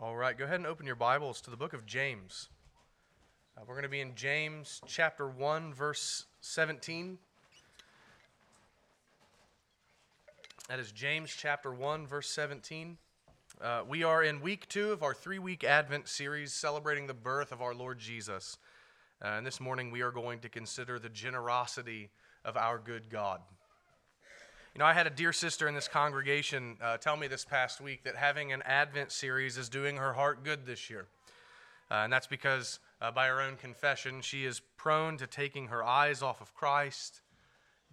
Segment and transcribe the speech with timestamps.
[0.00, 2.50] All right, go ahead and open your Bibles to the book of James.
[3.56, 7.18] Uh, we're going to be in James chapter 1, verse 17.
[10.68, 12.96] That is James chapter 1, verse 17.
[13.60, 17.50] Uh, we are in week two of our three week Advent series celebrating the birth
[17.50, 18.56] of our Lord Jesus.
[19.20, 22.08] Uh, and this morning we are going to consider the generosity
[22.44, 23.40] of our good God.
[24.78, 27.80] You know, I had a dear sister in this congregation uh, tell me this past
[27.80, 31.08] week that having an Advent series is doing her heart good this year.
[31.90, 35.82] Uh, and that's because, uh, by her own confession, she is prone to taking her
[35.82, 37.22] eyes off of Christ,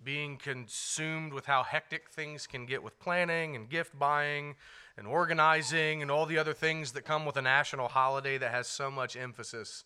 [0.03, 4.53] being consumed with how hectic things can get with planning and gift buying
[4.95, 8.67] and organizing and all the other things that come with a national holiday that has
[8.67, 9.85] so much emphasis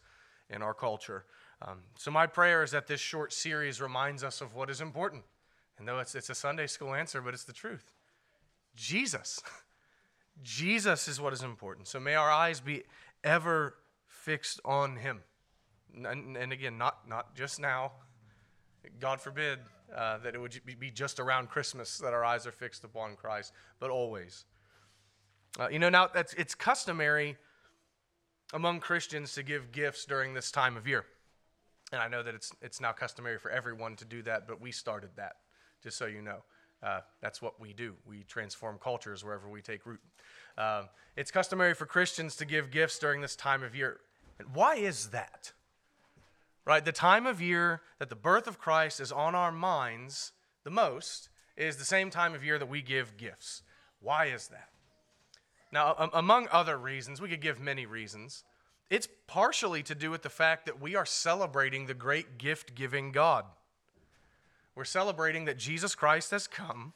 [0.50, 1.23] in our culture.
[1.62, 5.23] Um, so, my prayer is that this short series reminds us of what is important.
[5.80, 7.94] And though it's, it's a Sunday school answer, but it's the truth
[8.76, 9.42] Jesus.
[10.44, 11.88] Jesus is what is important.
[11.88, 12.84] So may our eyes be
[13.24, 13.76] ever
[14.08, 15.22] fixed on Him.
[16.06, 17.94] And, and again, not, not just now.
[19.00, 19.59] God forbid
[19.95, 23.52] uh, that it would be just around Christmas that our eyes are fixed upon Christ,
[23.80, 24.46] but always.
[25.59, 27.38] Uh, you know, now it's customary
[28.53, 31.06] among Christians to give gifts during this time of year.
[31.92, 34.72] And I know that it's, it's now customary for everyone to do that, but we
[34.72, 35.38] started that
[35.83, 36.44] just so you know.
[36.81, 37.95] Uh, that's what we do.
[38.08, 39.99] We transform cultures wherever we take root.
[40.58, 40.83] Uh,
[41.17, 44.00] it's customary for Christians to give gifts during this time of year.
[44.39, 45.52] And why is that?
[46.66, 46.83] Right?
[46.83, 50.31] The time of year that the birth of Christ is on our minds
[50.63, 53.63] the most is the same time of year that we give gifts.
[54.02, 54.69] Why is that?
[55.72, 58.44] Now, um, among other reasons, we could give many reasons.
[58.89, 63.11] It's partially to do with the fact that we are celebrating the great gift giving
[63.11, 63.45] God.
[64.80, 66.94] We're celebrating that Jesus Christ has come,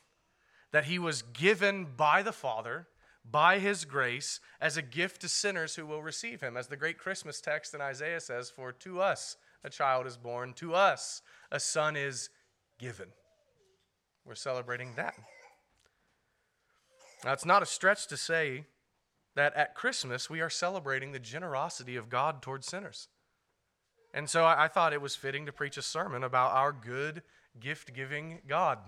[0.72, 2.88] that he was given by the Father,
[3.30, 6.56] by his grace, as a gift to sinners who will receive him.
[6.56, 10.54] As the great Christmas text in Isaiah says, For to us a child is born,
[10.54, 12.30] to us a son is
[12.80, 13.10] given.
[14.26, 15.16] We're celebrating that.
[17.26, 18.64] Now, it's not a stretch to say
[19.36, 23.10] that at Christmas we are celebrating the generosity of God towards sinners.
[24.14, 27.24] And so I, thought it was fitting to preach a sermon about our good
[27.60, 28.80] gift giving God.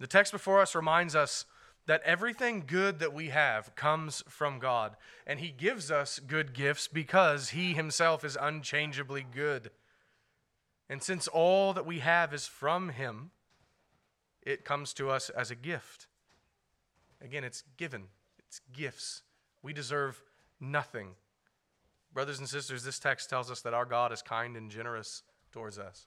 [0.00, 1.44] The text before us reminds us
[1.86, 6.88] that everything good that we have comes from God, and He gives us good gifts
[6.88, 9.70] because He Himself is unchangeably good.
[10.88, 13.30] And since all that we have is from Him,
[14.42, 16.06] it comes to us as a gift.
[17.22, 18.04] Again, it's given,
[18.38, 19.22] it's gifts.
[19.62, 20.22] We deserve
[20.60, 21.10] nothing.
[22.12, 25.22] Brothers and sisters, this text tells us that our God is kind and generous
[25.52, 26.06] towards us.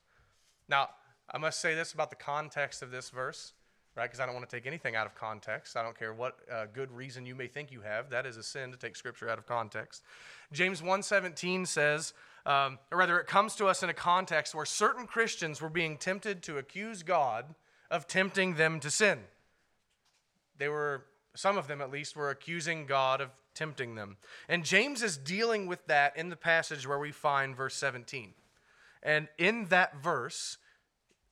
[0.70, 0.90] Now,
[1.30, 3.54] I must say this about the context of this verse,
[3.96, 4.06] right?
[4.06, 5.76] Because I don't want to take anything out of context.
[5.76, 8.10] I don't care what uh, good reason you may think you have.
[8.10, 10.04] That is a sin to take Scripture out of context.
[10.52, 12.14] James 1.17 says,
[12.46, 15.98] um, or rather, it comes to us in a context where certain Christians were being
[15.98, 17.56] tempted to accuse God
[17.92, 19.20] of tempting them to sin.
[20.58, 21.06] They were,
[21.36, 24.16] some of them at least, were accusing God of tempting them.
[24.48, 28.34] And James is dealing with that in the passage where we find verse 17.
[29.04, 30.58] And in that verse,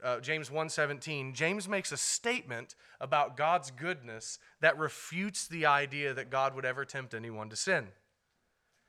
[0.04, 6.30] uh, James 1:17, James makes a statement about God's goodness that refutes the idea that
[6.30, 7.92] God would ever tempt anyone to sin.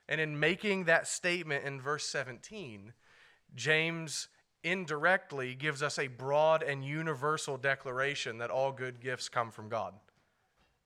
[0.09, 2.93] And in making that statement in verse 17,
[3.55, 4.29] James
[4.63, 9.95] indirectly gives us a broad and universal declaration that all good gifts come from God.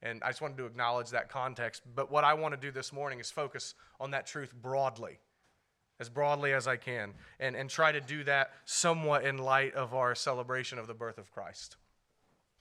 [0.03, 1.83] And I just wanted to acknowledge that context.
[1.95, 5.19] But what I want to do this morning is focus on that truth broadly
[6.01, 9.95] as broadly as I can and, and try to do that somewhat in light of
[9.95, 11.77] our celebration of the birth of Christ.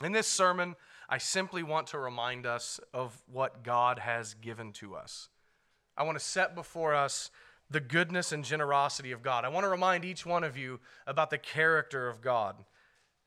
[0.04, 0.76] In this sermon,
[1.08, 5.30] I simply want to remind us of what God has given to us.
[5.98, 7.32] I want to set before us
[7.70, 9.46] the goodness and generosity of God.
[9.46, 12.56] I want to remind each one of you about the character of God.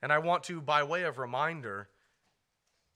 [0.02, 1.88] And I want to, by way of reminder,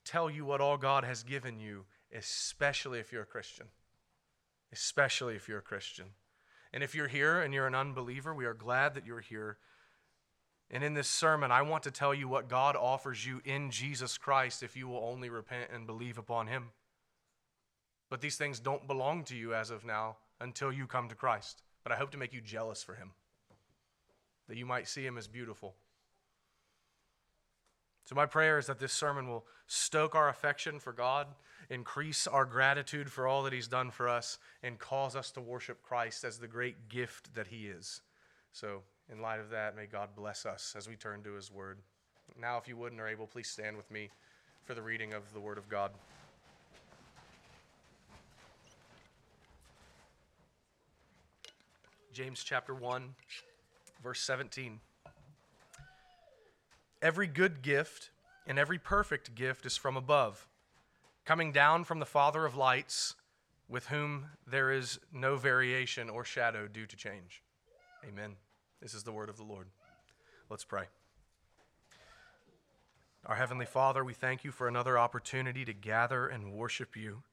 [0.03, 1.85] tell you what all God has given you,
[2.15, 3.67] especially if you're a Christian.
[4.73, 6.07] Especially if you're a Christian.
[6.73, 9.57] And if you're here and you're an unbeliever, we are glad that you're here.
[10.69, 14.17] And in this sermon, I want to tell you what God offers you in Jesus
[14.17, 16.71] Christ if you will only repent and believe upon Him.
[18.09, 21.63] But these things don't belong to you as of now until you come to Christ.
[21.83, 23.11] But I hope to make you jealous for Him,
[24.49, 25.75] that you might see Him as beautiful.
[28.05, 31.27] So, my prayer is that this sermon will stoke our affection for God
[31.69, 35.81] increase our gratitude for all that He's done for us, and cause us to worship
[35.83, 38.01] Christ as the great gift that He is.
[38.51, 38.81] So,
[39.11, 41.79] in light of that, may God bless us as we turn to His Word.
[42.39, 44.09] Now, if you would and are able, please stand with me
[44.63, 45.91] for the reading of the Word of God.
[52.13, 53.13] James chapter 1,
[54.01, 54.79] verse 17.
[56.99, 58.09] Every good gift
[58.47, 60.47] and every perfect gift is from above
[61.27, 63.13] coming down from the Father of lights,
[63.67, 67.43] with whom there is no variation or shadow due to change.
[68.07, 68.37] Amen.
[68.81, 69.67] This is the word of the Lord.
[70.49, 70.83] Let's pray.
[73.25, 77.23] Our Heavenly Father, we thank you for another opportunity to gather and worship you,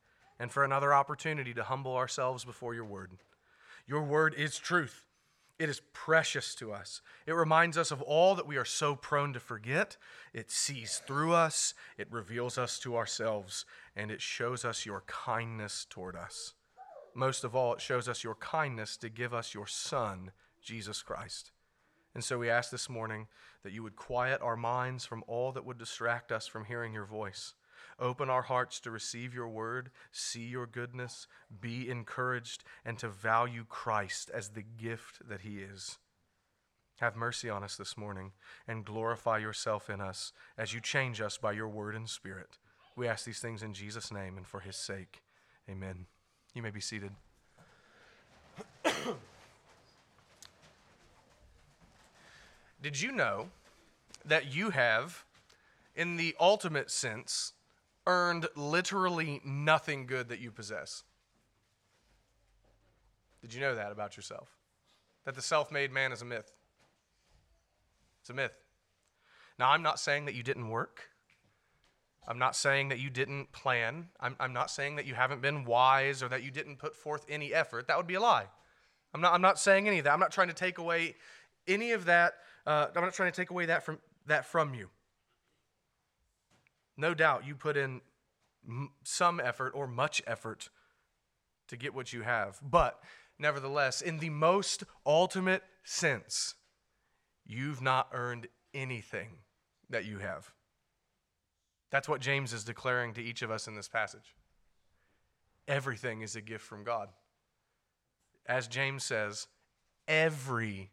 [0.41, 3.13] and for another opportunity to humble ourselves before your word.
[3.87, 5.07] Your word is truth.
[5.57, 7.01] It is precious to us.
[7.27, 9.97] It reminds us of all that we are so prone to forget.
[10.33, 13.65] It sees through us, it reveals us to ourselves,
[13.97, 16.55] and it shows us your kindness toward us.
[17.15, 20.33] Most of all, it shows us your kindness to give us your Son,
[20.63, 21.53] Jesus Christ.
[22.15, 23.27] And so we ask this morning
[23.63, 27.05] that you would quiet our minds from all that would distract us from hearing your
[27.05, 27.55] voice.
[27.99, 31.27] Open our hearts to receive your word, see your goodness,
[31.61, 35.99] be encouraged, and to value Christ as the gift that he is.
[36.99, 38.33] Have mercy on us this morning
[38.67, 42.59] and glorify yourself in us as you change us by your word and spirit.
[42.97, 45.23] We ask these things in Jesus' name and for his sake.
[45.69, 46.07] Amen.
[46.55, 47.11] You may be seated.
[52.83, 53.49] Did you know
[54.25, 55.25] that you have,
[55.97, 57.53] in the ultimate sense,
[58.07, 61.03] earned literally nothing good that you possess?
[63.41, 64.51] Did you know that about yourself?
[65.25, 66.53] That the self made man is a myth?
[68.21, 68.55] It's a myth.
[69.59, 71.11] Now, I'm not saying that you didn't work.
[72.27, 74.09] I'm not saying that you didn't plan.
[74.19, 77.25] I'm, I'm not saying that you haven't been wise or that you didn't put forth
[77.29, 77.87] any effort.
[77.89, 78.47] That would be a lie.
[79.13, 80.13] I'm not, I'm not saying any of that.
[80.13, 81.17] I'm not trying to take away
[81.69, 82.35] any of that.
[82.67, 84.89] Uh, I'm not trying to take away that from, that from you.
[86.97, 88.01] No doubt you put in
[88.67, 90.71] m- some effort or much effort
[91.69, 92.59] to get what you have.
[92.63, 93.01] But
[93.39, 96.55] nevertheless, in the most ultimate sense,
[97.45, 99.39] you've not earned anything
[99.91, 100.53] that you have.
[101.91, 104.35] That's what James is declaring to each of us in this passage.
[105.69, 107.09] Everything is a gift from God.
[108.47, 109.47] As James says,
[110.07, 110.91] every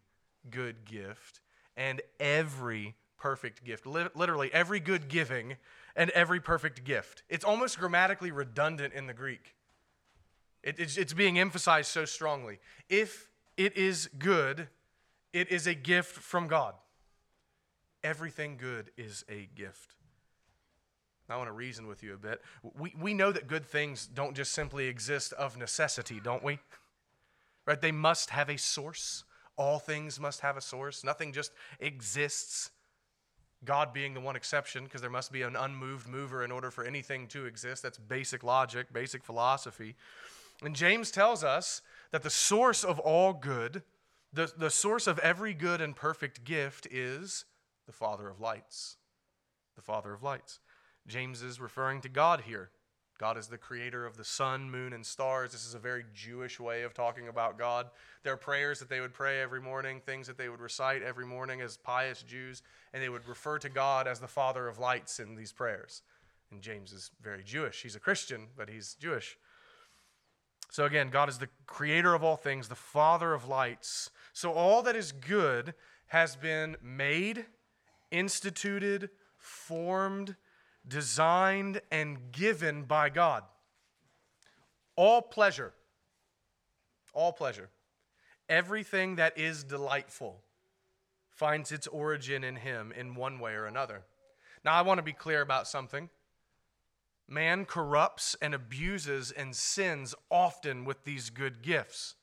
[0.49, 1.41] good gift
[1.75, 3.85] and every perfect gift.
[3.85, 5.57] Literally, every good giving
[5.95, 7.23] and every perfect gift.
[7.29, 9.55] It's almost grammatically redundant in the Greek.
[10.63, 12.59] It, it's, it's being emphasized so strongly.
[12.89, 14.67] If it is good,
[15.33, 16.75] it is a gift from God.
[18.03, 19.95] Everything good is a gift.
[21.31, 22.41] I want to reason with you a bit.
[22.77, 26.59] We, we know that good things don't just simply exist of necessity, don't we?
[27.65, 27.79] Right?
[27.79, 29.23] They must have a source.
[29.57, 31.03] All things must have a source.
[31.03, 32.71] Nothing just exists.
[33.63, 36.83] God being the one exception, because there must be an unmoved mover in order for
[36.83, 37.83] anything to exist.
[37.83, 39.95] That's basic logic, basic philosophy.
[40.63, 41.81] And James tells us
[42.11, 43.83] that the source of all good,
[44.33, 47.45] the, the source of every good and perfect gift is
[47.85, 48.97] the Father of lights.
[49.75, 50.59] The Father of lights.
[51.07, 52.69] James is referring to God here.
[53.21, 55.51] God is the creator of the sun, moon, and stars.
[55.51, 57.91] This is a very Jewish way of talking about God.
[58.23, 61.25] There are prayers that they would pray every morning, things that they would recite every
[61.27, 62.63] morning as pious Jews,
[62.93, 66.01] and they would refer to God as the Father of lights in these prayers.
[66.49, 67.83] And James is very Jewish.
[67.83, 69.37] He's a Christian, but he's Jewish.
[70.71, 74.09] So again, God is the creator of all things, the Father of lights.
[74.33, 75.75] So all that is good
[76.07, 77.45] has been made,
[78.09, 80.37] instituted, formed,
[80.87, 83.43] designed and given by God.
[84.95, 85.73] All pleasure,
[87.13, 87.69] all pleasure,
[88.49, 90.41] everything that is delightful
[91.29, 94.03] finds its origin in Him in one way or another.
[94.63, 96.09] Now, I want to be clear about something.
[97.27, 102.15] Man corrupts and abuses and sins often with these good gifts.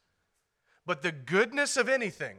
[0.85, 2.37] But the goodness of anything,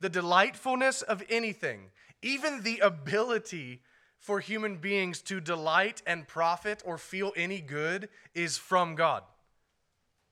[0.00, 1.90] the delightfulness of anything,
[2.22, 3.82] even the ability
[4.24, 9.22] for human beings to delight and profit or feel any good is from God.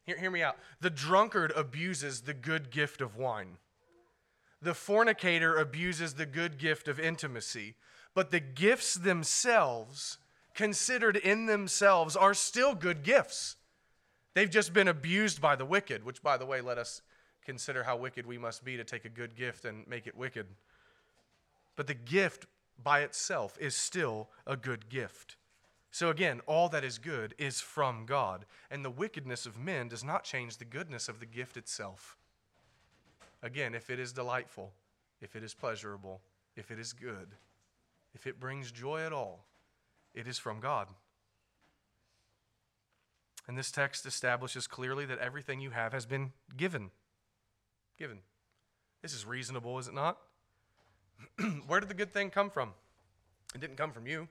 [0.06, 0.56] Hear, hear me out.
[0.80, 3.58] The drunkard abuses the good gift of wine.
[4.62, 7.74] The fornicator abuses the good gift of intimacy.
[8.14, 10.16] But the gifts themselves,
[10.54, 13.56] considered in themselves, are still good gifts.
[14.32, 17.02] They've just been abused by the wicked, which, by the way, let us
[17.44, 20.46] consider how wicked we must be to take a good gift and make it wicked.
[21.76, 22.46] But the gift
[22.82, 25.36] by itself is still a good gift.
[25.90, 30.02] So again, all that is good is from God, and the wickedness of men does
[30.02, 32.16] not change the goodness of the gift itself.
[33.42, 34.72] Again, if it is delightful,
[35.20, 36.22] if it is pleasurable,
[36.56, 37.28] if it is good,
[38.14, 39.44] if it brings joy at all,
[40.14, 40.88] it is from God.
[43.46, 46.90] And this text establishes clearly that everything you have has been given.
[47.98, 48.20] Given.
[49.02, 50.18] This is reasonable, is it not?
[51.66, 52.70] Where did the good thing come from?
[53.54, 54.28] It didn't come from you.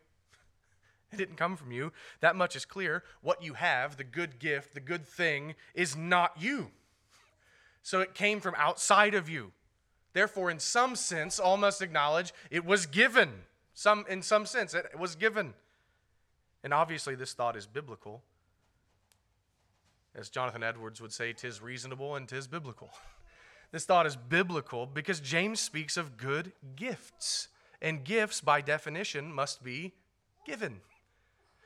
[1.11, 1.91] It didn't come from you.
[2.21, 3.03] That much is clear.
[3.21, 6.71] What you have, the good gift, the good thing, is not you.
[7.83, 9.51] So it came from outside of you.
[10.13, 13.29] Therefore, in some sense, all must acknowledge it was given.
[13.73, 15.53] Some, in some sense, it was given.
[16.63, 18.21] And obviously, this thought is biblical.
[20.13, 22.91] As Jonathan Edwards would say, tis reasonable and tis biblical.
[23.71, 27.47] This thought is biblical because James speaks of good gifts,
[27.81, 29.93] and gifts, by definition, must be
[30.45, 30.81] given.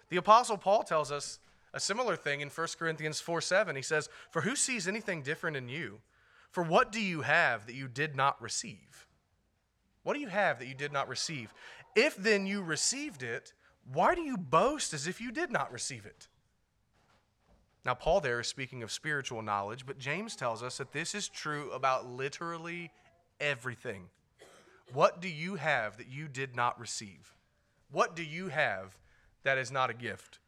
[0.09, 1.39] The Apostle Paul tells us
[1.73, 3.75] a similar thing in 1 Corinthians 4 7.
[3.75, 5.99] He says, For who sees anything different in you?
[6.51, 9.07] For what do you have that you did not receive?
[10.03, 11.53] What do you have that you did not receive?
[11.95, 13.51] If then you received it,
[13.91, 16.27] why do you boast as if you did not receive it?
[17.85, 21.27] Now, Paul there is speaking of spiritual knowledge, but James tells us that this is
[21.27, 22.91] true about literally
[23.39, 24.09] everything.
[24.91, 27.35] What do you have that you did not receive?
[27.91, 28.97] What do you have
[29.43, 30.39] that is not a gift?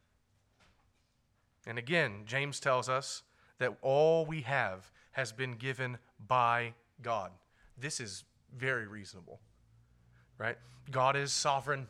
[1.66, 3.22] And again, James tells us
[3.58, 7.30] that all we have has been given by God.
[7.76, 8.24] This is
[8.56, 9.38] very reasonable,
[10.38, 10.56] right?
[10.90, 11.86] God is sovereign,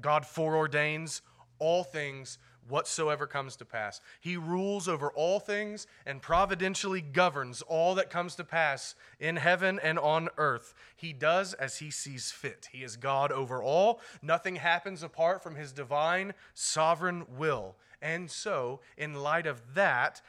[0.00, 1.20] God foreordains
[1.58, 4.00] all things whatsoever comes to pass.
[4.20, 9.78] He rules over all things and providentially governs all that comes to pass in heaven
[9.82, 10.74] and on earth.
[10.96, 12.68] He does as he sees fit.
[12.72, 14.00] He is God over all.
[14.22, 17.76] Nothing happens apart from his divine sovereign will.
[18.00, 20.20] And so, in light of that,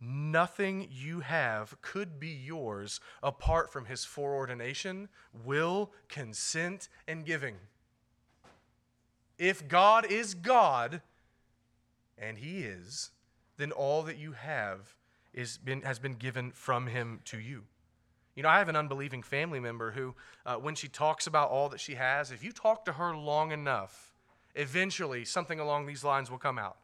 [0.00, 5.08] nothing you have could be yours apart from his foreordination,
[5.44, 7.56] will, consent, and giving.
[9.38, 11.02] If God is God,
[12.18, 13.10] and he is,
[13.56, 14.96] then all that you have
[15.32, 17.64] is been, has been given from him to you.
[18.34, 21.70] You know, I have an unbelieving family member who, uh, when she talks about all
[21.70, 24.14] that she has, if you talk to her long enough,
[24.54, 26.76] eventually something along these lines will come out.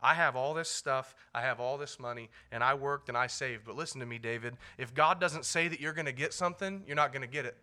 [0.00, 3.26] I have all this stuff, I have all this money, and I worked and I
[3.26, 3.64] saved.
[3.64, 4.56] But listen to me, David.
[4.76, 7.46] If God doesn't say that you're going to get something, you're not going to get
[7.46, 7.56] it.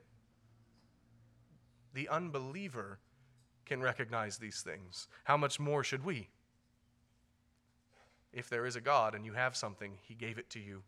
[1.94, 3.00] The unbeliever
[3.66, 5.08] can recognize these things.
[5.24, 6.30] How much more should we?
[8.34, 10.84] If there is a God and you have something, He gave it to you,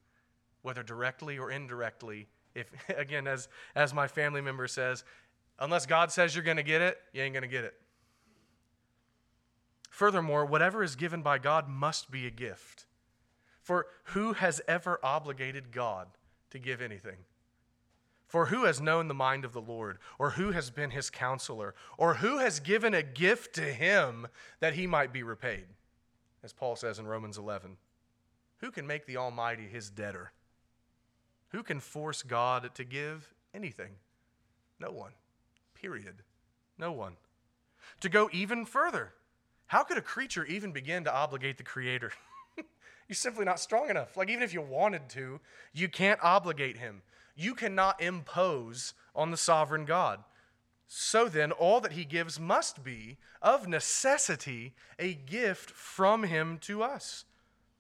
[0.61, 2.27] whether directly or indirectly.
[2.55, 5.03] If again, as as my family member says,
[5.59, 7.75] unless God says you're going to get it, you ain't going to get it.
[9.89, 12.87] Furthermore, whatever is given by God must be a gift.
[13.61, 16.07] For who has ever obligated God
[16.49, 17.17] to give anything?
[18.27, 21.75] For who has known the mind of the Lord, or who has been his counselor,
[21.97, 24.27] or who has given a gift to him
[24.59, 25.65] that he might be repaid?
[26.43, 27.77] As Paul says in Romans 11.
[28.59, 30.31] Who can make the Almighty his debtor?
[31.49, 33.93] Who can force God to give anything?
[34.79, 35.11] No one.
[35.73, 36.23] Period.
[36.77, 37.17] No one.
[38.01, 39.13] To go even further,
[39.67, 42.11] how could a creature even begin to obligate the Creator?
[43.07, 44.17] You're simply not strong enough.
[44.17, 45.39] Like, even if you wanted to,
[45.73, 47.01] you can't obligate him.
[47.35, 50.23] You cannot impose on the sovereign God.
[50.95, 56.83] So then, all that he gives must be, of necessity, a gift from him to
[56.83, 57.25] us.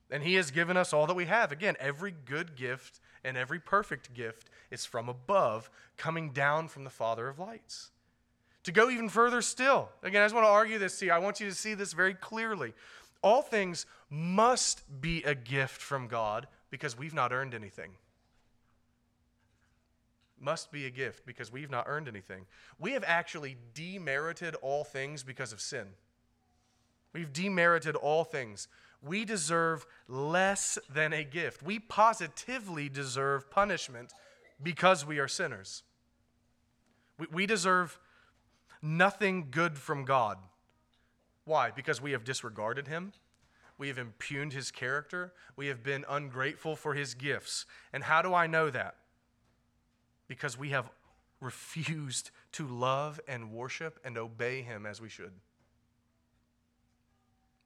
[0.09, 1.51] And he has given us all that we have.
[1.51, 6.89] Again, every good gift and every perfect gift is from above, coming down from the
[6.89, 7.91] Father of lights.
[8.63, 11.11] To go even further still, again, I just want to argue this to you.
[11.11, 12.73] I want you to see this very clearly.
[13.21, 17.91] All things must be a gift from God because we've not earned anything
[20.43, 22.45] must be a gift because we've not earned anything.
[22.79, 25.87] We have actually demerited all things because of sin.
[27.13, 28.67] We've demerited all things.
[29.01, 31.61] We deserve less than a gift.
[31.61, 34.13] We positively deserve punishment
[34.61, 35.83] because we are sinners.
[37.19, 37.99] We, we deserve
[38.81, 40.37] nothing good from God.
[41.45, 41.71] Why?
[41.71, 43.13] Because we have disregarded Him.
[43.77, 45.33] We have impugned His character.
[45.55, 47.65] We have been ungrateful for His gifts.
[47.91, 48.95] And how do I know that?
[50.27, 50.89] Because we have
[51.39, 55.33] refused to love and worship and obey Him as we should.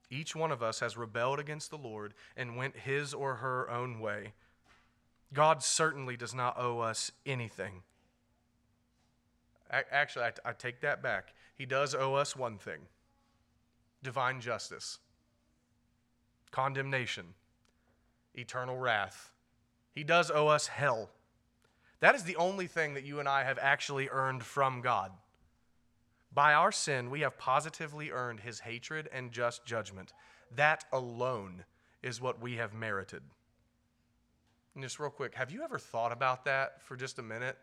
[0.10, 4.00] Each one of us has rebelled against the Lord and went his or her own
[4.00, 4.34] way.
[5.34, 7.84] God certainly does not owe us anything.
[9.70, 11.34] Actually, I, I take that back.
[11.56, 12.80] He does owe us one thing
[14.02, 15.00] divine justice,
[16.52, 17.34] condemnation,
[18.34, 19.34] eternal wrath.
[19.94, 21.10] He does owe us hell.
[22.00, 25.12] That is the only thing that you and I have actually earned from God.
[26.32, 30.14] By our sin, we have positively earned his hatred and just judgment.
[30.56, 31.66] That alone
[32.04, 33.24] is what we have merited.
[34.76, 37.58] And just real quick, have you ever thought about that for just a minute?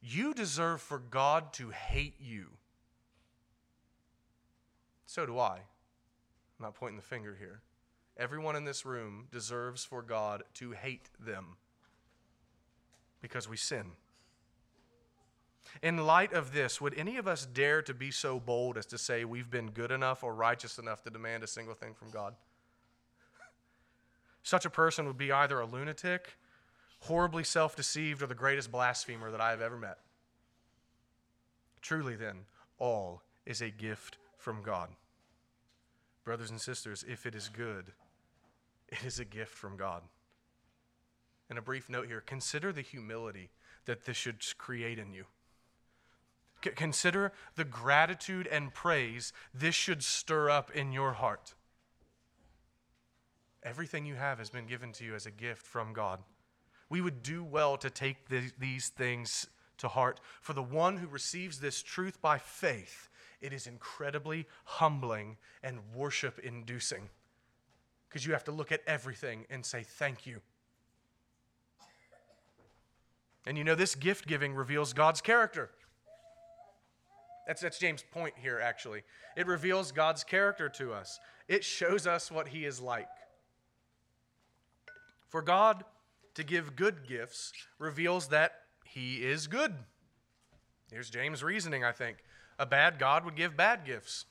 [0.00, 2.46] You deserve for God to hate you.
[5.06, 5.56] So do I.
[5.56, 7.62] I'm not pointing the finger here.
[8.16, 11.56] Everyone in this room deserves for God to hate them
[13.20, 13.92] because we sin.
[15.82, 18.98] In light of this, would any of us dare to be so bold as to
[18.98, 22.34] say we've been good enough or righteous enough to demand a single thing from God?
[24.42, 26.36] Such a person would be either a lunatic,
[27.00, 29.98] horribly self deceived, or the greatest blasphemer that I have ever met.
[31.80, 32.40] Truly, then,
[32.78, 34.90] all is a gift from God.
[36.24, 37.92] Brothers and sisters, if it is good,
[38.88, 40.02] it is a gift from God.
[41.50, 43.50] And a brief note here consider the humility
[43.84, 45.24] that this should create in you.
[46.64, 51.54] C- consider the gratitude and praise this should stir up in your heart.
[53.64, 56.20] Everything you have has been given to you as a gift from God.
[56.88, 60.20] We would do well to take the, these things to heart.
[60.40, 63.08] For the one who receives this truth by faith,
[63.40, 67.08] it is incredibly humbling and worship inducing.
[68.08, 70.40] Because you have to look at everything and say, Thank you.
[73.46, 75.70] And you know, this gift giving reveals God's character.
[77.46, 79.02] That's, that's James' point here, actually.
[79.36, 81.18] It reveals God's character to us,
[81.48, 83.08] it shows us what He is like.
[85.28, 85.84] For God
[86.34, 88.52] to give good gifts reveals that
[88.84, 89.74] He is good.
[90.92, 92.18] Here's James' reasoning, I think.
[92.58, 94.26] A bad God would give bad gifts,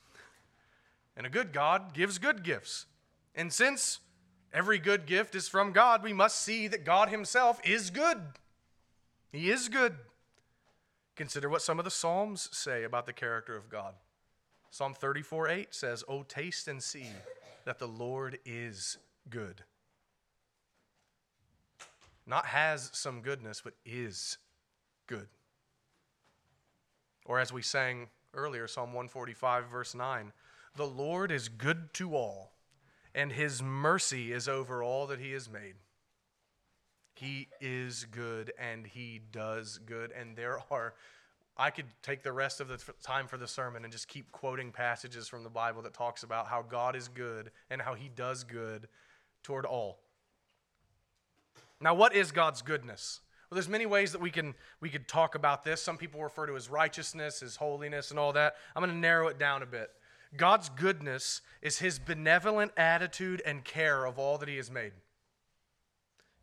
[1.18, 2.86] and a good God gives good gifts.
[3.34, 4.00] And since
[4.54, 8.22] every good gift is from God, we must see that God Himself is good.
[9.32, 9.96] He is good.
[11.16, 13.94] Consider what some of the Psalms say about the character of God.
[14.72, 17.08] Psalm 34 8 says, Oh, taste and see
[17.66, 18.98] that the Lord is
[19.30, 19.64] good.
[22.26, 24.38] Not has some goodness, but is
[25.08, 25.28] good.
[27.26, 30.32] Or as we sang earlier, Psalm 145, verse 9,
[30.76, 32.52] the Lord is good to all,
[33.13, 35.76] and his mercy is over all that he has made.
[37.19, 40.12] He is good and he does good.
[40.12, 40.93] And there are,
[41.58, 44.71] I could take the rest of the time for the sermon and just keep quoting
[44.71, 48.45] passages from the Bible that talks about how God is good and how he does
[48.45, 48.88] good
[49.43, 49.99] toward all.
[51.82, 53.19] Now, what is God's goodness?
[53.49, 55.82] Well, there's many ways that we can we could talk about this.
[55.82, 58.55] Some people refer to his righteousness, his holiness, and all that.
[58.75, 59.89] I'm going to narrow it down a bit.
[60.38, 64.93] God's goodness is his benevolent attitude and care of all that he has made.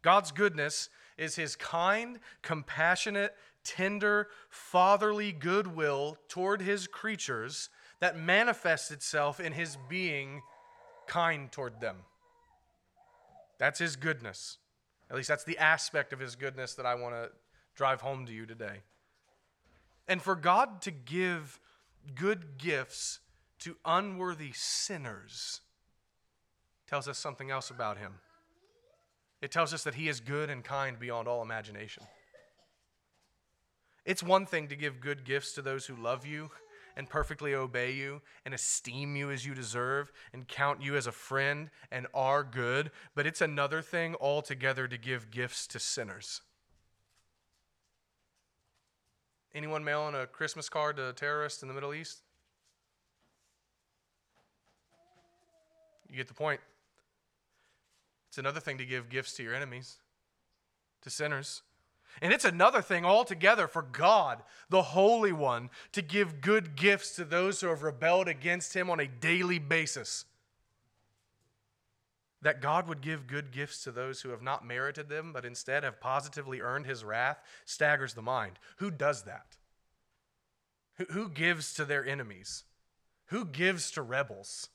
[0.07, 0.89] God's goodness
[1.19, 9.77] is his kind, compassionate, tender, fatherly goodwill toward his creatures that manifests itself in his
[9.89, 10.43] being
[11.09, 11.97] kind toward them.
[13.59, 14.59] That's his goodness.
[15.11, 17.31] At least that's the aspect of his goodness that I want to
[17.75, 18.83] drive home to you today.
[20.07, 21.59] And for God to give
[22.15, 23.19] good gifts
[23.59, 25.63] to unworthy sinners
[26.87, 28.21] tells us something else about him.
[29.43, 32.05] It tells us that He is good and kind beyond all imagination.
[34.05, 36.51] It's one thing to give good gifts to those who love you
[36.97, 41.13] and perfectly obey you and esteem you as you deserve and count you as a
[41.13, 46.41] friend and are good, but it's another thing altogether to give gifts to sinners.
[49.55, 52.23] Anyone mailing a Christmas card to a terrorist in the Middle East?
[56.09, 56.61] You get the point.
[58.37, 59.97] It's another thing to give gifts to your enemies,
[61.01, 61.63] to sinners.
[62.21, 67.25] And it's another thing altogether for God, the Holy One, to give good gifts to
[67.25, 70.27] those who have rebelled against Him on a daily basis.
[72.43, 75.83] That God would give good gifts to those who have not merited them, but instead
[75.83, 78.59] have positively earned His wrath, staggers the mind.
[78.77, 79.57] Who does that?
[81.11, 82.65] Who gives to their enemies?
[83.29, 84.69] Who gives to rebels?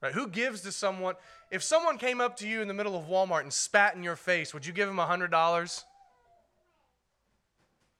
[0.00, 0.12] Right?
[0.12, 1.14] Who gives to someone?
[1.50, 4.16] If someone came up to you in the middle of Walmart and spat in your
[4.16, 5.84] face, would you give him $100?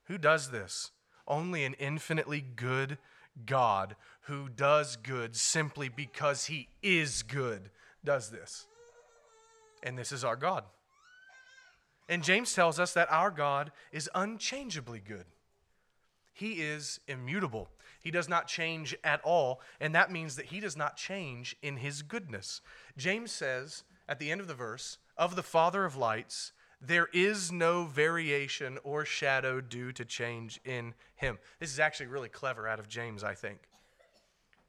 [0.05, 0.91] Who does this?
[1.27, 2.97] Only an infinitely good
[3.45, 7.69] God who does good simply because he is good
[8.03, 8.65] does this.
[9.83, 10.63] And this is our God.
[12.07, 15.25] And James tells us that our God is unchangeably good.
[16.33, 17.69] He is immutable.
[17.99, 21.77] He does not change at all, and that means that he does not change in
[21.77, 22.61] his goodness.
[22.97, 27.51] James says at the end of the verse, of the Father of lights, there is
[27.51, 31.37] no variation or shadow due to change in him.
[31.59, 33.59] This is actually really clever out of James, I think.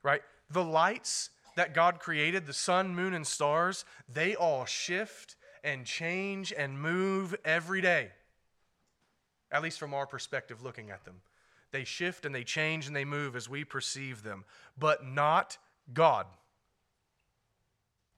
[0.02, 0.22] Right?
[0.50, 6.52] The lights that God created, the sun, moon, and stars, they all shift and change
[6.56, 8.10] and move every day,
[9.52, 11.16] at least from our perspective looking at them.
[11.72, 14.44] They shift and they change and they move as we perceive them,
[14.78, 15.58] but not
[15.92, 16.26] God.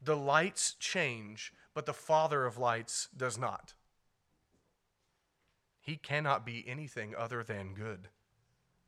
[0.02, 3.74] The lights change, but the Father of lights does not.
[5.80, 8.08] He cannot be anything other than good.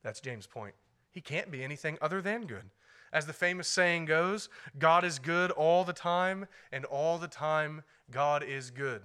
[0.03, 0.75] That's James' point.
[1.11, 2.71] He can't be anything other than good.
[3.13, 4.49] As the famous saying goes,
[4.79, 9.03] God is good all the time, and all the time, God is good.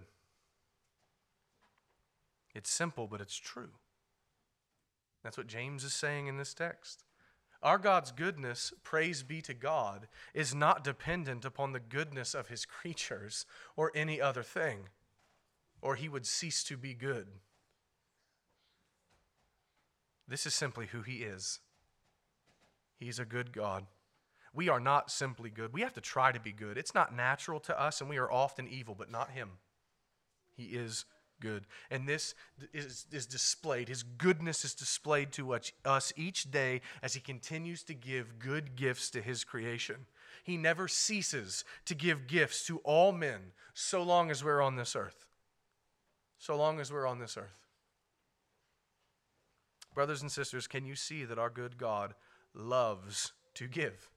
[2.55, 3.69] It's simple, but it's true.
[5.23, 7.03] That's what James is saying in this text.
[7.61, 12.65] Our God's goodness, praise be to God, is not dependent upon the goodness of his
[12.65, 14.89] creatures or any other thing,
[15.81, 17.27] or he would cease to be good.
[20.25, 21.59] This is simply who he is.
[22.97, 23.87] He's a good God.
[24.53, 25.73] We are not simply good.
[25.73, 26.77] We have to try to be good.
[26.77, 29.51] It's not natural to us, and we are often evil, but not him.
[30.55, 31.05] He is
[31.39, 31.65] good.
[31.89, 32.35] And this
[32.73, 37.93] is, is displayed, his goodness is displayed to us each day as he continues to
[37.93, 40.05] give good gifts to his creation.
[40.43, 44.95] He never ceases to give gifts to all men so long as we're on this
[44.95, 45.27] earth.
[46.37, 47.67] So long as we're on this earth.
[49.93, 52.15] Brothers and sisters, can you see that our good God
[52.53, 54.09] loves to give?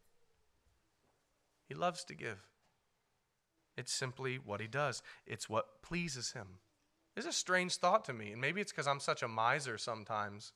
[1.68, 2.38] He loves to give.
[3.76, 6.58] It's simply what he does, it's what pleases him.
[7.16, 10.53] It's a strange thought to me, and maybe it's because I'm such a miser sometimes.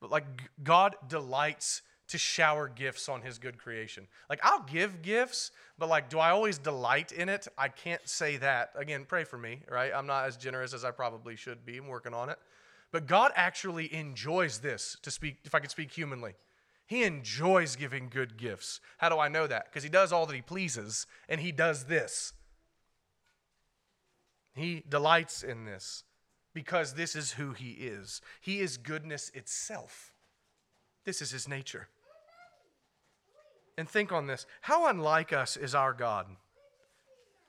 [0.00, 0.24] But like
[0.62, 4.06] God delights to shower gifts on his good creation.
[4.28, 7.48] Like I'll give gifts, but like do I always delight in it?
[7.56, 8.72] I can't say that.
[8.76, 9.92] Again, pray for me, right?
[9.94, 11.78] I'm not as generous as I probably should be.
[11.78, 12.38] I'm working on it.
[12.92, 16.34] But God actually enjoys this to speak if I could speak humanly.
[16.86, 18.80] He enjoys giving good gifts.
[18.98, 19.64] How do I know that?
[19.64, 22.34] Because he does all that he pleases and he does this.
[24.54, 26.04] He delights in this
[26.54, 28.20] because this is who he is.
[28.40, 30.12] He is goodness itself.
[31.04, 31.88] This is his nature.
[33.76, 36.26] And think on this how unlike us is our God?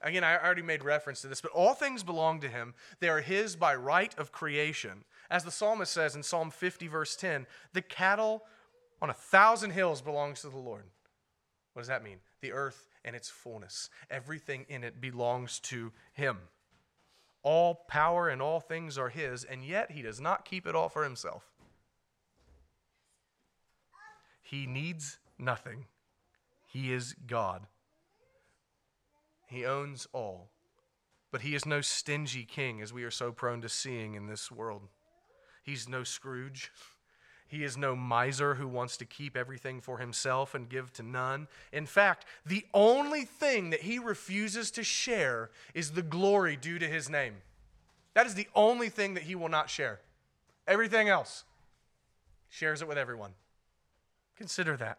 [0.02, 2.74] Again, I already made reference to this, but all things belong to him.
[3.00, 5.04] They are his by right of creation.
[5.30, 8.44] As the psalmist says in Psalm 50, verse 10, the cattle
[9.00, 10.84] on a thousand hills belongs to the Lord.
[11.72, 12.18] What does that mean?
[12.40, 13.88] The earth and its fullness.
[14.10, 16.38] Everything in it belongs to him.
[17.46, 20.88] All power and all things are His, and yet He does not keep it all
[20.88, 21.44] for Himself.
[24.42, 25.86] He needs nothing.
[26.66, 27.68] He is God.
[29.46, 30.50] He owns all.
[31.30, 34.50] But He is no stingy king, as we are so prone to seeing in this
[34.50, 34.88] world.
[35.62, 36.72] He's no Scrooge.
[37.48, 41.46] He is no miser who wants to keep everything for himself and give to none.
[41.72, 46.88] In fact, the only thing that he refuses to share is the glory due to
[46.88, 47.36] his name.
[48.14, 50.00] That is the only thing that he will not share.
[50.66, 51.44] Everything else
[52.48, 53.32] shares it with everyone.
[54.36, 54.98] Consider that.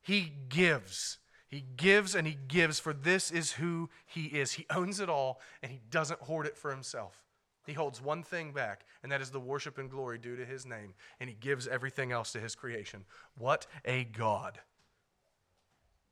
[0.00, 1.18] He gives.
[1.48, 4.52] He gives and he gives, for this is who he is.
[4.52, 7.22] He owns it all and he doesn't hoard it for himself.
[7.66, 10.66] He holds one thing back, and that is the worship and glory due to his
[10.66, 13.04] name, and he gives everything else to his creation.
[13.38, 14.60] What a God!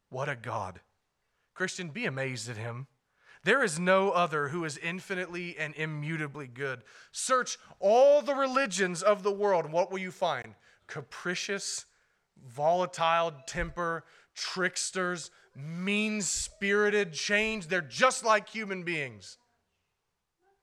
[0.09, 0.81] What a God.
[1.55, 2.87] Christian, be amazed at him.
[3.45, 6.83] There is no other who is infinitely and immutably good.
[7.11, 10.55] Search all the religions of the world, what will you find?
[10.87, 11.87] Capricious,
[12.47, 17.67] volatile temper, tricksters, mean spirited, change.
[17.67, 19.39] They're just like human beings,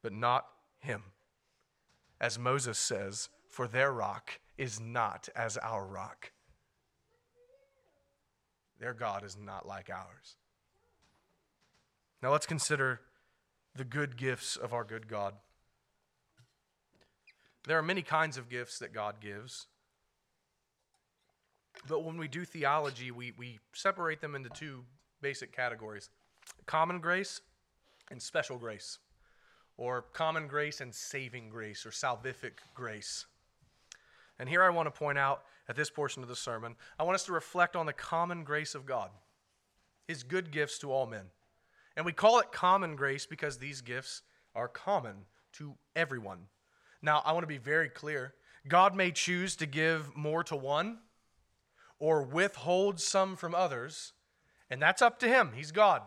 [0.02, 0.45] but not
[0.80, 1.04] him.
[2.20, 6.32] As Moses says, for their rock is not as our rock.
[8.80, 10.36] Their God is not like ours.
[12.22, 13.02] Now let's consider
[13.76, 15.34] the good gifts of our good God.
[17.65, 19.68] There are many kinds of gifts that God gives.
[21.88, 24.84] But when we do theology, we, we separate them into two
[25.22, 26.10] basic categories
[26.65, 27.42] common grace
[28.10, 28.98] and special grace
[29.80, 33.26] or common grace and saving grace, or salvific grace.
[34.38, 37.15] And here I want to point out at this portion of the sermon, I want
[37.15, 39.10] us to reflect on the common grace of God,
[40.06, 41.28] His good gifts to all men.
[41.96, 44.22] And we call it common grace because these gifts
[44.54, 45.15] are common
[45.54, 46.39] to everyone.
[47.02, 48.34] Now, I want to be very clear
[48.68, 50.98] God may choose to give more to one
[52.00, 54.12] or withhold some from others,
[54.70, 55.52] and that's up to Him.
[55.56, 56.02] He's God.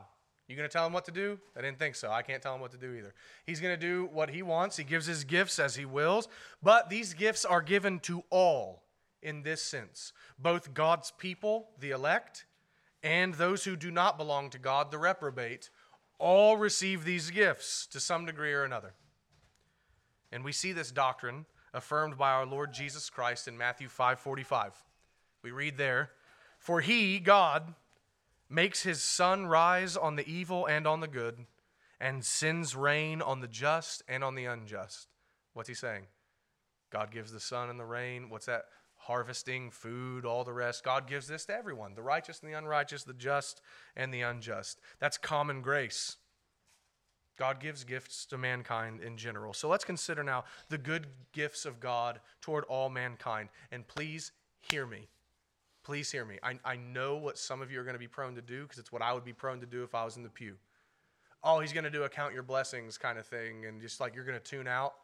[0.48, 1.38] You going to tell him what to do?
[1.56, 2.10] I didn't think so.
[2.10, 3.14] I can't tell him what to do either.
[3.46, 4.76] He's going to do what he wants.
[4.76, 6.28] He gives his gifts as he wills,
[6.62, 8.82] but these gifts are given to all
[9.22, 12.44] in this sense both God's people, the elect,
[13.02, 15.70] and those who do not belong to God, the reprobate.
[16.18, 18.94] all receive these gifts to some degree or another.
[20.30, 24.84] And we see this doctrine affirmed by our Lord Jesus Christ in Matthew 5:45.
[25.42, 26.12] We read there,
[26.58, 27.74] "For he, God,
[28.52, 31.46] makes his sun rise on the evil and on the good,
[31.98, 35.08] and sends rain on the just and on the unjust."
[35.52, 36.06] What's he saying?
[36.90, 38.28] God gives the sun and the rain.
[38.28, 38.66] What's that?
[38.96, 40.84] Harvesting, food, all the rest.
[40.84, 43.60] God gives this to everyone the righteous and the unrighteous, the just
[43.96, 44.80] and the unjust.
[44.98, 46.18] That's common grace.
[47.36, 49.54] God gives gifts to mankind in general.
[49.54, 53.48] So let's consider now the good gifts of God toward all mankind.
[53.70, 55.08] And please hear me.
[55.84, 56.38] Please hear me.
[56.42, 58.78] I, I know what some of you are going to be prone to do because
[58.78, 60.54] it's what I would be prone to do if I was in the pew.
[61.42, 64.14] Oh, he's going to do a count your blessings kind of thing and just like
[64.14, 64.94] you're going to tune out.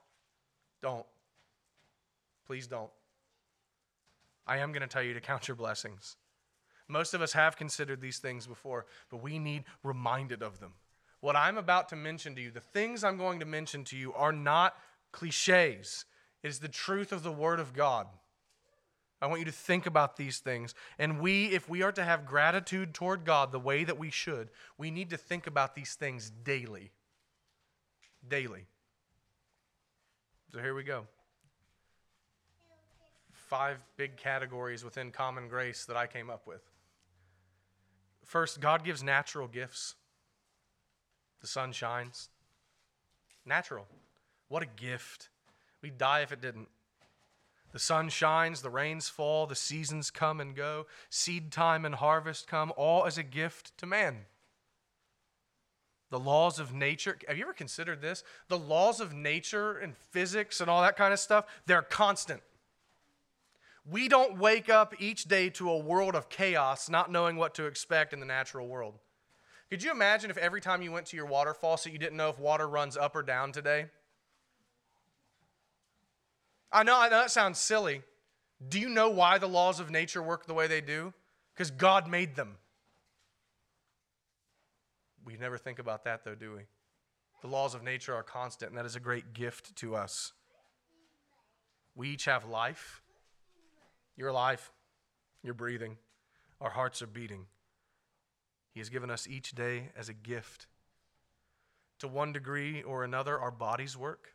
[0.81, 1.07] Don't.
[2.47, 2.91] Please don't.
[4.47, 6.17] I am going to tell you to count your blessings.
[6.87, 10.73] Most of us have considered these things before, but we need reminded of them.
[11.21, 14.15] What I'm about to mention to you, the things I'm going to mention to you,
[14.15, 14.75] are not
[15.13, 16.05] cliches.
[16.43, 18.07] It is the truth of the Word of God.
[19.21, 20.75] I want you to think about these things.
[20.99, 24.49] And we, if we are to have gratitude toward God the way that we should,
[24.77, 26.93] we need to think about these things daily.
[28.29, 28.67] Daily.
[30.53, 31.07] So here we go.
[33.33, 36.63] Five big categories within common grace that I came up with.
[38.25, 39.95] First, God gives natural gifts.
[41.41, 42.29] The sun shines.
[43.45, 43.87] Natural.
[44.49, 45.29] What a gift.
[45.83, 46.69] We'd die if it didn't.
[47.73, 52.47] The sun shines, the rains fall, the seasons come and go, seed time and harvest
[52.47, 54.25] come, all as a gift to man.
[56.11, 58.25] The laws of nature, have you ever considered this?
[58.49, 62.43] The laws of nature and physics and all that kind of stuff, they're constant.
[63.91, 67.67] We don't wake up each day to a world of chaos, not knowing what to
[67.67, 68.95] expect in the natural world.
[69.69, 72.31] Could you imagine if every time you went to your waterfall so you didn't know
[72.31, 73.87] if water runs up or down today?
[76.71, 78.03] I know, I know that sounds silly.
[78.67, 81.15] Do you know why the laws of nature work the way they do?
[81.55, 82.57] Because God made them.
[85.25, 86.63] We never think about that, though, do we?
[87.43, 90.33] The laws of nature are constant, and that is a great gift to us.
[91.95, 93.03] We each have life.
[94.17, 94.71] You're alive.
[95.43, 95.97] You're breathing.
[96.61, 97.47] Our hearts are beating.
[98.73, 100.67] He has given us each day as a gift.
[102.01, 104.35] To one degree or another, our bodies work.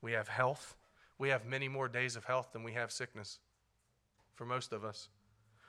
[0.00, 0.76] We have health.
[1.22, 3.38] We have many more days of health than we have sickness
[4.34, 5.08] for most of us.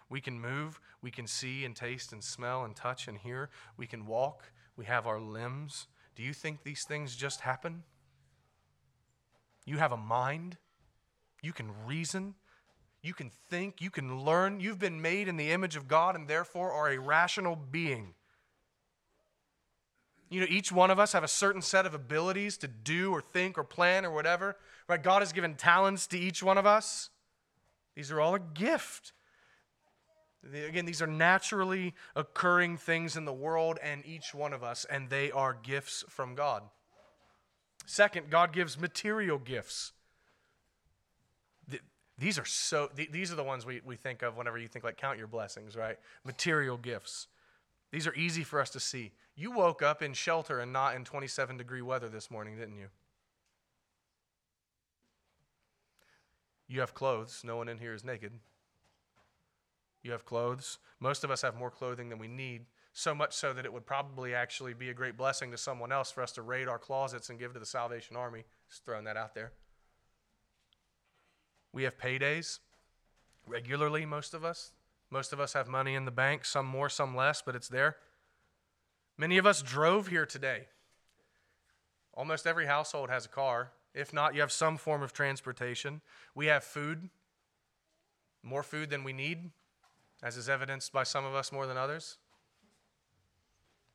[0.10, 3.86] We can move, we can see and taste and smell and touch and hear, we
[3.86, 5.86] can walk, we have our limbs.
[6.16, 7.84] Do you think these things just happen?
[9.64, 10.58] You have a mind,
[11.44, 12.34] you can reason,
[13.04, 14.60] you can think, you can learn.
[14.60, 18.16] You've been made in the image of God and therefore are a rational being.
[20.34, 23.22] You know, each one of us have a certain set of abilities to do or
[23.22, 24.58] think or plan or whatever.
[24.90, 25.02] Right?
[25.02, 27.12] God has given talents to each one of us.
[27.96, 29.14] These are all a gift.
[30.52, 35.10] Again, these are naturally occurring things in the world and each one of us, and
[35.10, 36.64] they are gifts from God.
[37.86, 39.92] Second, God gives material gifts.
[42.18, 44.98] These are so, these are the ones we, we think of whenever you think like
[44.98, 45.98] count your blessings, right?
[46.26, 47.28] Material gifts.
[47.94, 49.12] These are easy for us to see.
[49.36, 52.88] You woke up in shelter and not in 27 degree weather this morning, didn't you?
[56.68, 57.44] You have clothes.
[57.46, 58.34] No one in here is naked.
[60.02, 60.80] You have clothes.
[61.00, 63.86] Most of us have more clothing than we need, so much so that it would
[63.86, 67.30] probably actually be a great blessing to someone else for us to raid our closets
[67.30, 68.44] and give to the Salvation Army.
[68.70, 69.52] Just throwing that out there.
[71.72, 72.58] We have paydays
[73.46, 74.72] regularly, most of us.
[75.14, 77.98] Most of us have money in the bank, some more, some less, but it's there.
[79.16, 80.66] Many of us drove here today.
[82.16, 83.74] Almost every household has a car.
[83.94, 86.02] If not, you have some form of transportation.
[86.34, 87.10] We have food,
[88.42, 89.52] more food than we need,
[90.24, 92.18] as is evidenced by some of us more than others.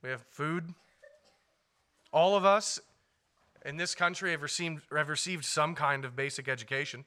[0.02, 0.72] We have food.
[2.12, 2.78] All of us
[3.66, 7.04] in this country have received, have received some kind of basic education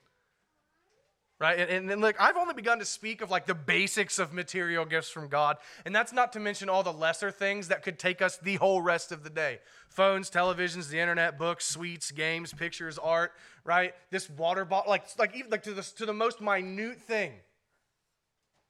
[1.42, 1.58] right?
[1.58, 5.10] And, and, look, I've only begun to speak of like the basics of material gifts
[5.10, 5.58] from God.
[5.86, 8.80] And that's not to mention all the lesser things that could take us the whole
[8.80, 13.34] rest of the day phones, televisions, the internet, books, sweets, games, pictures, art,
[13.66, 13.96] right?
[14.12, 17.34] This water bottle, like, like, even, like to, the, to the most minute thing.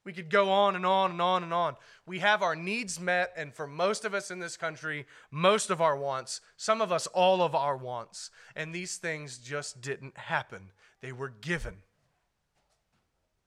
[0.05, 1.75] We could go on and on and on and on.
[2.07, 5.79] We have our needs met, and for most of us in this country, most of
[5.81, 8.31] our wants, some of us, all of our wants.
[8.55, 11.75] And these things just didn't happen, they were given.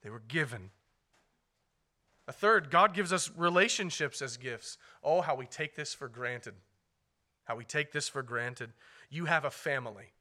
[0.05, 0.71] They were given.
[2.29, 4.79] A third, God gives us relationships as gifts.
[5.03, 6.55] Oh, how we take this for granted.
[7.45, 8.73] how we take this for granted.
[9.11, 10.13] You have a family.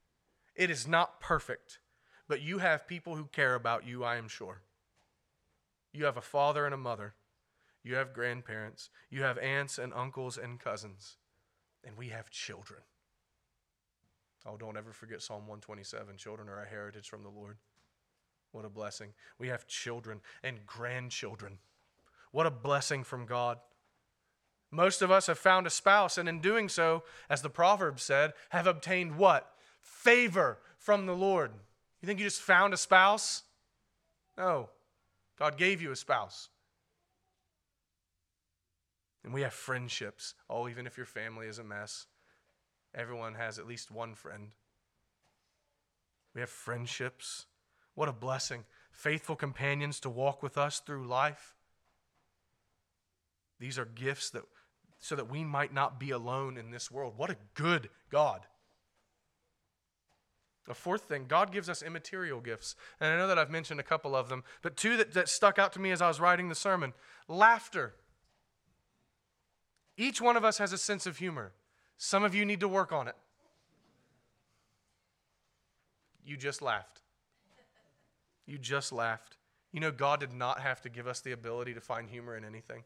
[0.56, 1.80] It is not perfect,
[2.28, 4.62] but you have people who care about you, I am sure.
[5.94, 7.14] You have a father and a mother.
[7.84, 8.90] You have grandparents.
[9.10, 11.18] You have aunts and uncles and cousins.
[11.84, 12.82] And we have children.
[14.46, 17.58] Oh, don't ever forget Psalm 127 children are a heritage from the Lord.
[18.54, 19.10] What a blessing.
[19.38, 21.58] We have children and grandchildren.
[22.32, 23.58] What a blessing from God.
[24.72, 28.34] Most of us have found a spouse, and in doing so, as the proverb said,
[28.50, 29.52] have obtained what?
[29.82, 31.52] Favor from the Lord.
[32.02, 33.44] You think you just found a spouse?
[34.38, 34.70] No.
[35.38, 36.50] God gave you a spouse.
[39.24, 40.36] And we have friendships.
[40.50, 42.08] Oh, even if your family is a mess,
[42.94, 44.50] everyone has at least one friend.
[46.36, 47.46] We have friendships.
[47.96, 48.64] What a blessing.
[48.92, 51.56] Faithful companions to walk with us through life.
[53.60, 54.44] These are gifts that
[55.00, 57.16] so that we might not be alone in this world.
[57.18, 58.46] What a good God.
[60.70, 62.76] A fourth thing, God gives us immaterial gifts.
[63.02, 65.60] And I know that I've mentioned a couple of them, but two that, that stuck
[65.60, 66.94] out to me as I was writing the sermon
[67.28, 67.96] laughter.
[69.98, 71.52] Each one of us has a sense of humor.
[71.98, 73.16] Some of you need to work on it.
[76.26, 77.03] You just laughed.
[78.46, 79.38] You just laughed.
[79.72, 82.46] You know, God did not have to give us the ability to find humor in
[82.46, 82.84] anything.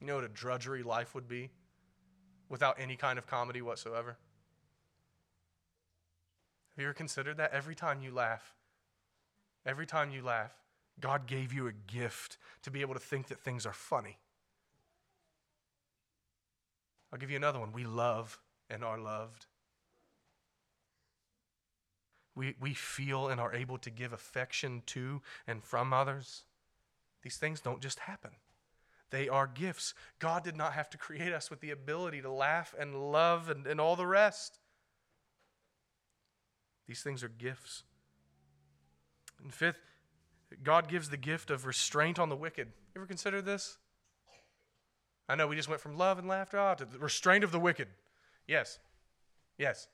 [0.00, 1.50] You know what a drudgery life would be
[2.48, 4.16] without any kind of comedy whatsoever?
[6.76, 7.52] Have you ever considered that?
[7.52, 8.54] Every time you laugh,
[9.64, 10.52] every time you laugh,
[11.00, 14.18] God gave you a gift to be able to think that things are funny.
[17.12, 17.72] I'll give you another one.
[17.72, 19.46] We love and are loved.
[22.34, 26.44] We, we feel and are able to give affection to and from others.
[27.22, 28.32] These things don't just happen,
[29.10, 29.94] they are gifts.
[30.18, 33.66] God did not have to create us with the ability to laugh and love and,
[33.66, 34.58] and all the rest.
[36.86, 37.84] These things are gifts.
[39.42, 39.78] And fifth,
[40.62, 42.68] God gives the gift of restraint on the wicked.
[42.94, 43.78] You ever consider this?
[45.28, 47.58] I know we just went from love and laughter oh, to the restraint of the
[47.58, 47.88] wicked.
[48.46, 48.78] Yes.
[49.56, 49.88] Yes.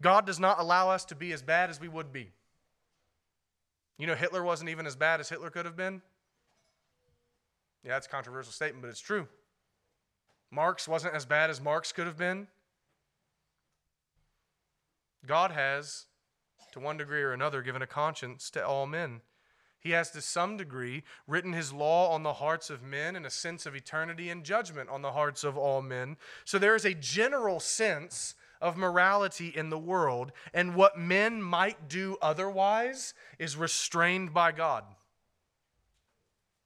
[0.00, 2.30] God does not allow us to be as bad as we would be.
[3.98, 6.00] You know, Hitler wasn't even as bad as Hitler could have been.
[7.84, 9.26] Yeah, that's a controversial statement, but it's true.
[10.50, 12.46] Marx wasn't as bad as Marx could have been.
[15.26, 16.06] God has,
[16.72, 19.20] to one degree or another, given a conscience to all men.
[19.80, 23.30] He has, to some degree, written his law on the hearts of men and a
[23.30, 26.16] sense of eternity and judgment on the hearts of all men.
[26.44, 31.88] So there is a general sense of morality in the world, and what men might
[31.88, 34.84] do otherwise is restrained by God.
[34.88, 34.94] I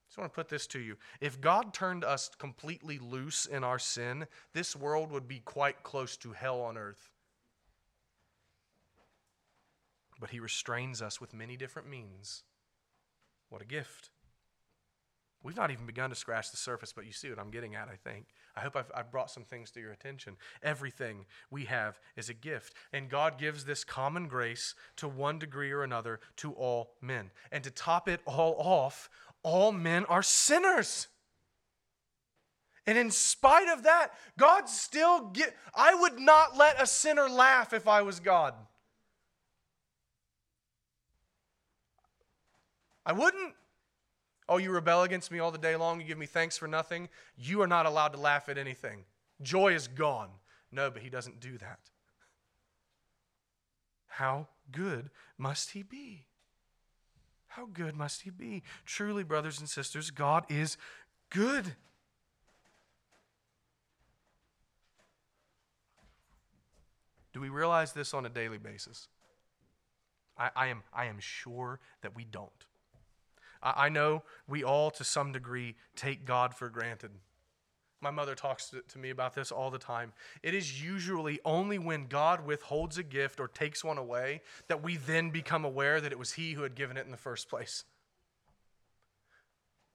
[0.09, 0.97] just want to put this to you.
[1.21, 6.17] If God turned us completely loose in our sin, this world would be quite close
[6.19, 7.11] to hell on earth.
[10.21, 12.45] But He restrains us with many different means
[13.49, 14.11] what a gift.
[15.43, 17.89] We've not even begun to scratch the surface, but you see what I'm getting at,
[17.89, 18.27] I think.
[18.57, 20.37] I hope I've, I've, brought some things to your attention.
[20.63, 22.75] Everything we have is a gift.
[22.93, 27.31] And God gives this common grace to one degree or another to all men.
[27.51, 29.11] And to top it all off,
[29.43, 31.09] all men are sinners.
[32.87, 37.73] And in spite of that, God still get I would not let a sinner laugh
[37.73, 38.55] if I was God.
[43.05, 43.55] I wouldn't.
[44.53, 45.99] Oh, you rebel against me all the day long.
[45.99, 47.09] You give me thanks for nothing.
[47.39, 49.07] You are not allowed to laugh at anything.
[49.41, 50.29] Joy is gone.
[50.71, 51.79] No, but he doesn't do that.
[54.09, 56.27] How good must he be?
[57.47, 58.63] How good must he be?
[58.85, 60.77] Truly, brothers and sisters, God is
[61.31, 61.75] good.
[67.33, 69.09] Do we realize this on a daily basis?
[70.37, 72.67] I, I, am, I am sure that we don't.
[73.63, 77.13] I know we all, to some degree, take God for granted.
[78.01, 80.13] My mother talks to, me about this all the time.
[80.43, 84.97] It is usually only when God withholds a gift or takes one away that we
[84.97, 87.85] then become aware that it was He who had given it in the first place.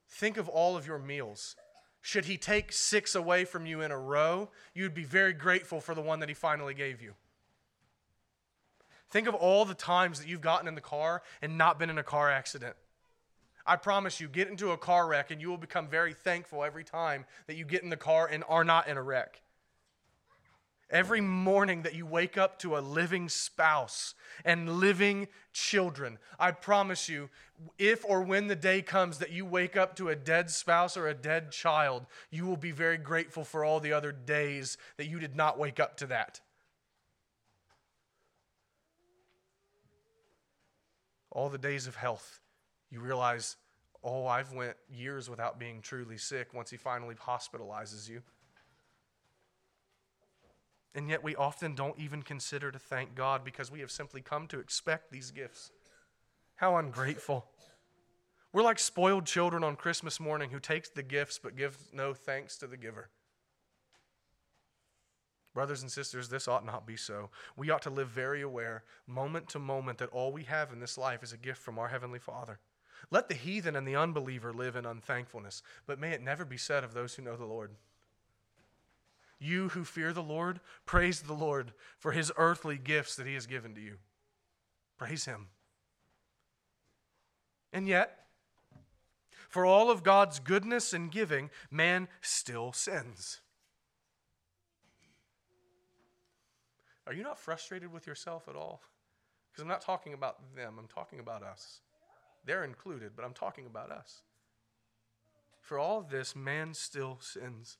[0.09, 1.57] Think of all of your meals.
[1.99, 5.93] Should He take six away from you in a row, you'd be very grateful for
[5.93, 7.13] the one that He finally gave you.
[9.09, 11.97] Think of all the times that you've gotten in the car and not been in
[11.97, 12.77] a car accident.
[13.67, 16.85] I promise you, get into a car wreck and you will become very thankful every
[16.85, 19.41] time that you get in the car and are not in a wreck.
[20.89, 24.15] Every morning that you wake up to a living spouse
[24.45, 27.29] and living children, I promise you,
[27.77, 31.09] if or when the day comes that you wake up to a dead spouse or
[31.09, 35.19] a dead child, you will be very grateful for all the other days that you
[35.19, 36.39] did not wake up to that.
[41.31, 42.39] All the days of health,
[42.89, 43.55] you realize,
[44.03, 48.21] oh, I've went years without being truly sick once he finally hospitalizes you.
[50.95, 54.47] And yet we often don't even consider to thank God because we have simply come
[54.47, 55.71] to expect these gifts.
[56.55, 57.45] How ungrateful.
[58.51, 62.57] We're like spoiled children on Christmas morning who takes the gifts but gives no thanks
[62.57, 63.09] to the giver.
[65.53, 67.29] Brothers and sisters, this ought not be so.
[67.55, 70.97] We ought to live very aware, moment to moment, that all we have in this
[70.97, 72.59] life is a gift from our Heavenly Father.
[73.09, 76.83] Let the heathen and the unbeliever live in unthankfulness, but may it never be said
[76.83, 77.71] of those who know the Lord.
[79.39, 83.45] You who fear the Lord, praise the Lord for his earthly gifts that he has
[83.45, 83.97] given to you.
[84.97, 85.47] Praise him.
[87.71, 88.25] And yet,
[89.47, 93.41] for all of God's goodness and giving, man still sins.
[97.05, 98.81] Are you not frustrated with yourself at all?
[99.51, 101.79] Because I'm not talking about them, I'm talking about us.
[102.47, 104.21] They're included, but I'm talking about us.
[105.61, 107.77] For all this, man still sins.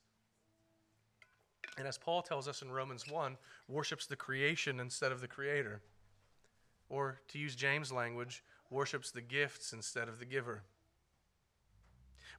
[1.78, 3.38] And as Paul tells us in Romans 1,
[3.70, 5.82] worships the creation instead of the creator.
[6.90, 10.64] Or to use James' language, worships the gifts instead of the giver.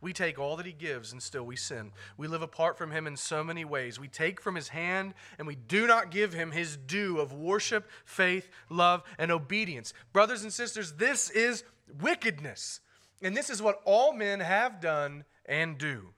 [0.01, 1.93] We take all that he gives and still we sin.
[2.17, 3.99] We live apart from him in so many ways.
[3.99, 7.89] We take from his hand and we do not give him his due of worship,
[8.05, 9.93] faith, love, and obedience.
[10.13, 11.65] Brothers and sisters, this is
[12.01, 12.81] wickedness.
[13.23, 16.11] And this is what all men have done and do.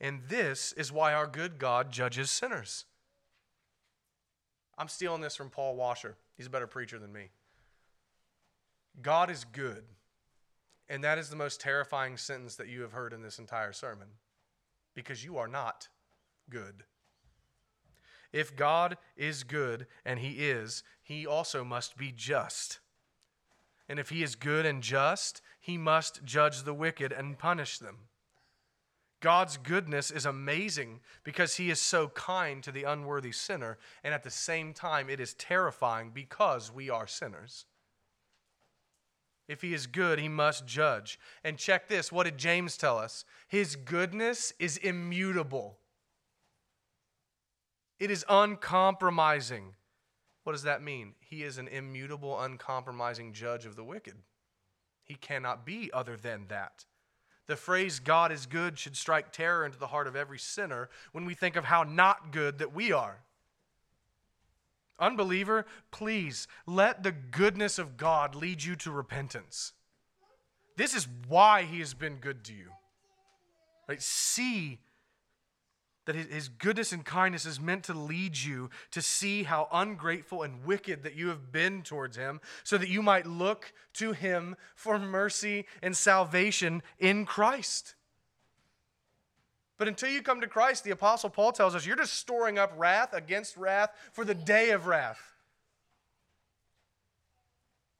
[0.00, 2.84] And this is why our good God judges sinners.
[4.76, 6.16] I'm stealing this from Paul Washer.
[6.36, 7.30] He's a better preacher than me.
[9.02, 9.84] God is good.
[10.88, 14.08] And that is the most terrifying sentence that you have heard in this entire sermon
[14.94, 15.88] because you are not
[16.48, 16.84] good.
[18.32, 22.80] If God is good, and He is, He also must be just.
[23.88, 28.08] And if He is good and just, He must judge the wicked and punish them.
[29.20, 34.22] God's goodness is amazing because he is so kind to the unworthy sinner, and at
[34.22, 37.66] the same time, it is terrifying because we are sinners.
[39.48, 41.18] If he is good, he must judge.
[41.42, 43.24] And check this what did James tell us?
[43.48, 45.78] His goodness is immutable,
[47.98, 49.74] it is uncompromising.
[50.44, 51.12] What does that mean?
[51.20, 54.14] He is an immutable, uncompromising judge of the wicked.
[55.04, 56.86] He cannot be other than that.
[57.48, 61.26] The phrase God is good should strike terror into the heart of every sinner when
[61.26, 63.20] we think of how not good that we are.
[64.98, 69.72] Unbeliever, please let the goodness of God lead you to repentance.
[70.76, 72.70] This is why He has been good to you.
[73.88, 74.02] Right?
[74.02, 74.80] See
[76.08, 80.64] that his goodness and kindness is meant to lead you to see how ungrateful and
[80.64, 84.98] wicked that you have been towards him, so that you might look to him for
[84.98, 87.94] mercy and salvation in Christ.
[89.78, 92.72] But until you come to Christ, the Apostle Paul tells us you're just storing up
[92.76, 95.34] wrath against wrath for the day of wrath.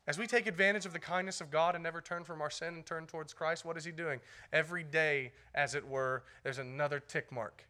[0.06, 2.74] As we take advantage of the kindness of God and never turn from our sin
[2.74, 4.20] and turn towards Christ, what is He doing?
[4.52, 7.68] Every day, as it were, there's another tick mark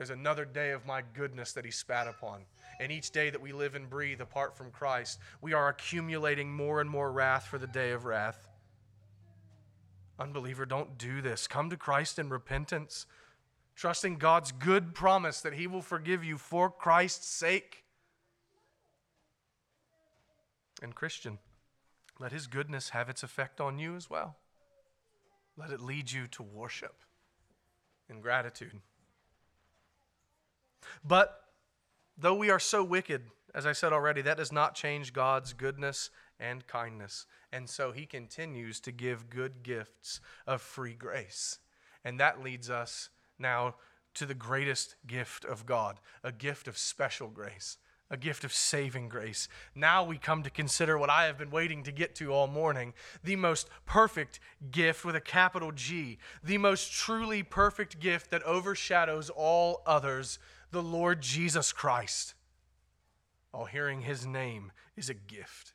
[0.00, 2.46] there's another day of my goodness that He spat upon.
[2.80, 6.80] And each day that we live and breathe apart from Christ, we are accumulating more
[6.80, 8.48] and more wrath for the day of wrath.
[10.18, 11.46] Unbeliever, don't do this.
[11.46, 13.04] Come to Christ in repentance,
[13.80, 17.84] trusting God's good promise that He will forgive you for Christ's sake.
[20.82, 21.38] And, Christian,
[22.18, 24.36] let His goodness have its effect on you as well.
[25.56, 26.94] Let it lead you to worship
[28.10, 28.82] and gratitude.
[31.02, 31.40] But
[32.18, 33.22] though we are so wicked,
[33.54, 37.24] as I said already, that does not change God's goodness and kindness.
[37.50, 41.60] And so he continues to give good gifts of free grace.
[42.04, 43.08] And that leads us
[43.40, 43.74] now
[44.14, 47.78] to the greatest gift of God, a gift of special grace,
[48.10, 49.48] a gift of saving grace.
[49.74, 52.92] Now we come to consider what I have been waiting to get to all morning
[53.22, 59.30] the most perfect gift with a capital G, the most truly perfect gift that overshadows
[59.30, 60.38] all others
[60.72, 62.34] the Lord Jesus Christ.
[63.52, 65.74] All hearing his name is a gift.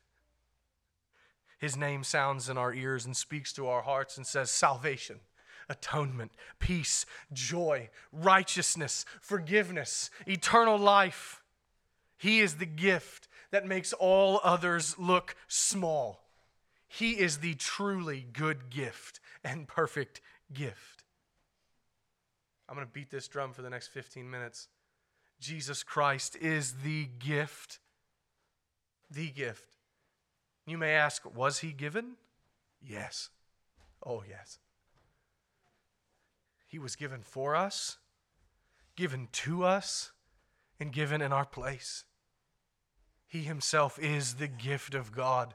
[1.58, 5.20] His name sounds in our ears and speaks to our hearts and says, Salvation,
[5.68, 11.42] atonement, peace, joy, righteousness, forgiveness, eternal life.
[12.18, 16.22] He is the gift that makes all others look small.
[16.88, 20.20] He is the truly good gift and perfect
[20.52, 21.04] gift.
[22.68, 24.68] I'm going to beat this drum for the next 15 minutes.
[25.40, 27.78] Jesus Christ is the gift.
[29.10, 29.76] The gift.
[30.66, 32.16] You may ask, was he given?
[32.82, 33.30] Yes.
[34.04, 34.58] Oh, yes.
[36.76, 37.96] He was given for us,
[38.96, 40.12] given to us,
[40.78, 42.04] and given in our place.
[43.26, 45.54] He himself is the gift of God.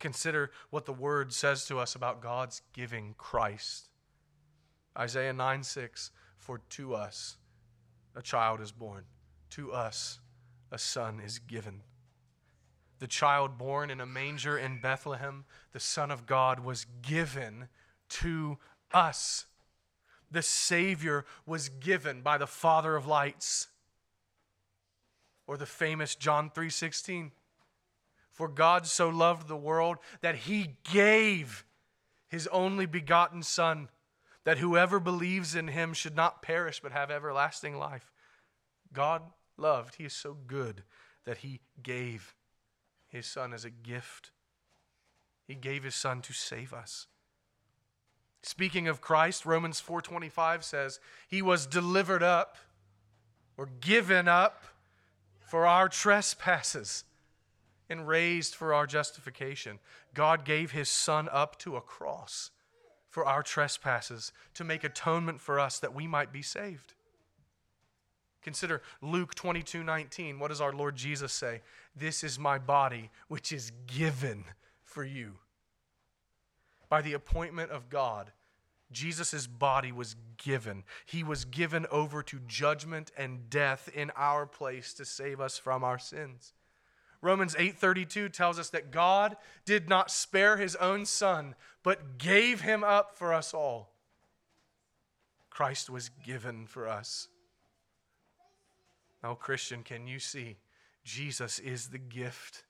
[0.00, 3.88] Consider what the word says to us about God's giving Christ.
[4.98, 7.36] Isaiah 9 6 For to us
[8.16, 9.04] a child is born,
[9.50, 10.18] to us
[10.72, 11.82] a son is given.
[12.98, 17.68] The child born in a manger in Bethlehem, the Son of God, was given
[18.08, 18.58] to
[18.92, 19.46] us.
[20.30, 23.68] The Savior was given by the Father of lights.
[25.46, 27.32] Or the famous John 3:16.
[28.32, 31.64] For God so loved the world that he gave
[32.28, 33.88] his only begotten Son,
[34.44, 38.12] that whoever believes in him should not perish but have everlasting life.
[38.92, 39.22] God
[39.56, 40.82] loved, he is so good
[41.24, 42.34] that he gave
[43.08, 44.32] his Son as a gift.
[45.46, 47.06] He gave his Son to save us.
[48.46, 52.56] Speaking of Christ, Romans 4:25 says, "He was delivered up
[53.56, 54.64] or given up
[55.40, 57.04] for our trespasses."
[57.88, 59.78] and raised for our justification.
[60.12, 62.50] God gave his Son up to a cross
[63.08, 66.94] for our trespasses to make atonement for us that we might be saved.
[68.42, 70.40] Consider Luke 22 19.
[70.40, 71.62] What does our Lord Jesus say?
[71.94, 74.46] This is my body, which is given
[74.82, 75.38] for you.
[76.88, 78.32] By the appointment of God,
[78.96, 80.82] Jesus' body was given.
[81.04, 85.84] He was given over to judgment and death in our place to save us from
[85.84, 86.54] our sins.
[87.20, 89.36] Romans 8:32 tells us that God
[89.66, 93.92] did not spare his own son, but gave him up for us all.
[95.50, 97.28] Christ was given for us.
[99.22, 100.56] Now, Christian, can you see
[101.04, 102.64] Jesus is the gift?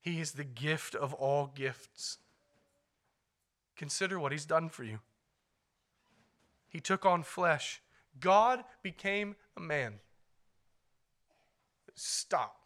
[0.00, 2.18] He is the gift of all gifts.
[3.76, 4.98] Consider what he's done for you.
[6.72, 7.82] He took on flesh.
[8.18, 10.00] God became a man.
[11.94, 12.56] Stop.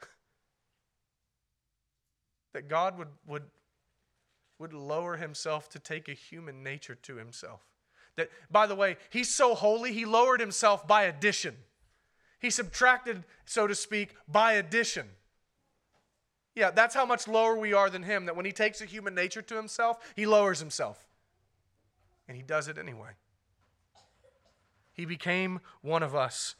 [2.52, 3.42] that God would, would,
[4.60, 7.62] would lower himself to take a human nature to himself.
[8.16, 11.56] That, by the way, he's so holy, he lowered himself by addition.
[12.38, 15.08] He subtracted, so to speak, by addition.
[16.54, 19.16] Yeah, that's how much lower we are than him, that when he takes a human
[19.16, 21.08] nature to himself, he lowers himself.
[22.28, 23.10] And he does it anyway.
[24.92, 26.54] He became one of us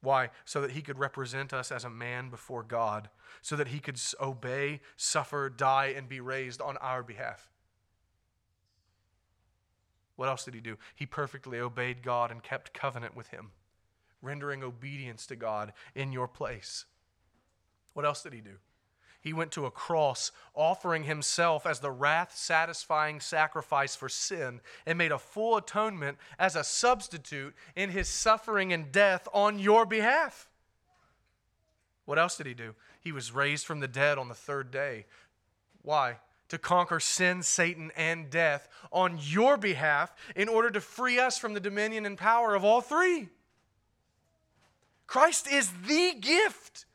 [0.00, 0.30] why?
[0.44, 3.10] So that he could represent us as a man before God,
[3.42, 7.50] so that he could obey, suffer, die, and be raised on our behalf.
[10.16, 10.78] What else did he do?
[10.94, 13.50] He perfectly obeyed God and kept covenant with him,
[14.22, 16.86] rendering obedience to God in your place.
[17.94, 18.56] What else did he do?
[19.20, 24.96] He went to a cross, offering himself as the wrath satisfying sacrifice for sin, and
[24.96, 30.48] made a full atonement as a substitute in his suffering and death on your behalf.
[32.04, 32.74] What else did he do?
[33.00, 35.06] He was raised from the dead on the third day.
[35.82, 36.18] Why?
[36.48, 41.54] To conquer sin, Satan, and death on your behalf in order to free us from
[41.54, 43.28] the dominion and power of all three.
[45.06, 46.86] Christ is the gift.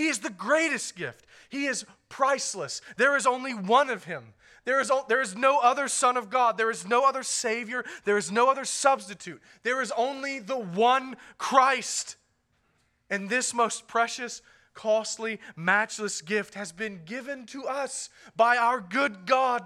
[0.00, 1.26] He is the greatest gift.
[1.50, 2.80] He is priceless.
[2.96, 4.32] There is only one of him.
[4.64, 6.56] There is, there is no other Son of God.
[6.56, 7.84] There is no other Savior.
[8.06, 9.42] There is no other substitute.
[9.62, 12.16] There is only the one Christ.
[13.10, 14.40] And this most precious,
[14.72, 19.62] costly, matchless gift has been given to us by our good God.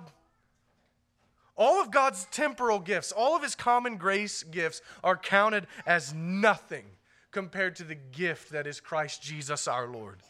[1.56, 6.86] All of God's temporal gifts, all of his common grace gifts are counted as nothing
[7.34, 10.20] compared to the gift that is Christ Jesus our Lord.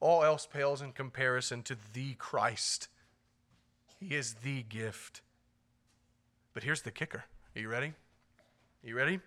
[0.00, 2.88] All else pales in comparison to the Christ.
[4.00, 5.22] He is the gift.
[6.52, 7.24] But here's the kicker.
[7.54, 7.86] Are you ready?
[7.86, 9.20] Are you ready?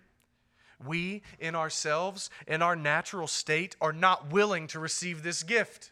[0.86, 5.90] We, in ourselves, in our natural state, are not willing to receive this gift.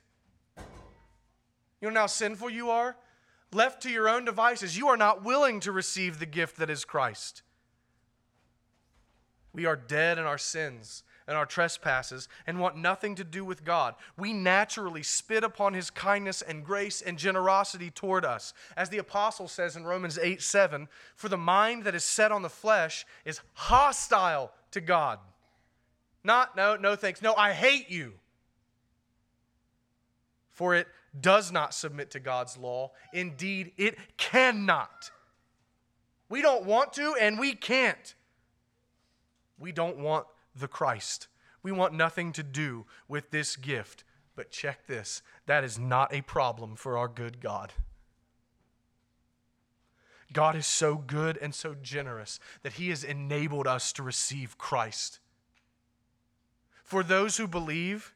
[1.81, 2.97] You know how sinful you are?
[3.51, 6.85] Left to your own devices, you are not willing to receive the gift that is
[6.85, 7.43] Christ.
[9.53, 13.63] We are dead in our sins, and our trespasses and want nothing to do with
[13.63, 13.95] God.
[14.17, 18.55] We naturally spit upon his kindness and grace and generosity toward us.
[18.77, 22.41] As the apostle says in Romans 8 7, for the mind that is set on
[22.41, 25.19] the flesh is hostile to God.
[26.25, 27.21] Not, no, no thanks.
[27.21, 28.15] No, I hate you.
[30.51, 30.89] For it
[31.21, 32.93] does not submit to God's law.
[33.13, 35.11] Indeed, it cannot.
[36.31, 38.15] We don't want to, and we can't.
[39.59, 41.29] We don't want the Christ.
[41.63, 44.05] We want nothing to do with this gift.
[44.37, 47.73] But check this that is not a problem for our good God.
[50.33, 55.21] God is so good and so generous that He has enabled us to receive Christ.
[56.85, 58.15] For those who believe,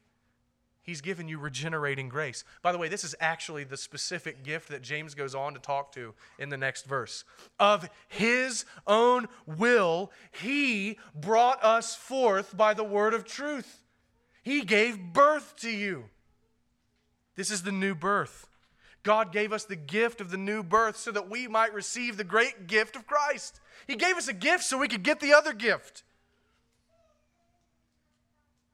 [0.83, 2.43] He's given you regenerating grace.
[2.61, 5.93] By the way, this is actually the specific gift that James goes on to talk
[5.93, 7.23] to in the next verse.
[7.57, 13.81] Of his own will, he brought us forth by the word of truth.
[14.43, 16.05] He gave birth to you.
[17.35, 18.47] This is the new birth.
[19.03, 22.23] God gave us the gift of the new birth so that we might receive the
[22.25, 23.61] great gift of Christ.
[23.87, 26.03] He gave us a gift so we could get the other gift.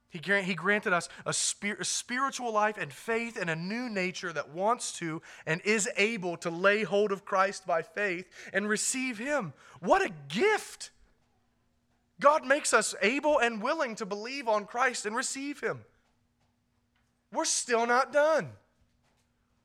[0.10, 4.34] He, he granted us a, spir- a spiritual life and faith and a new nature
[4.34, 9.20] that wants to and is able to lay hold of Christ by faith and receive
[9.20, 9.53] Him.
[9.80, 10.89] What a gift!
[12.20, 15.82] God makes us able and willing to believe on Christ and receive Him.
[17.32, 18.49] We're still not done.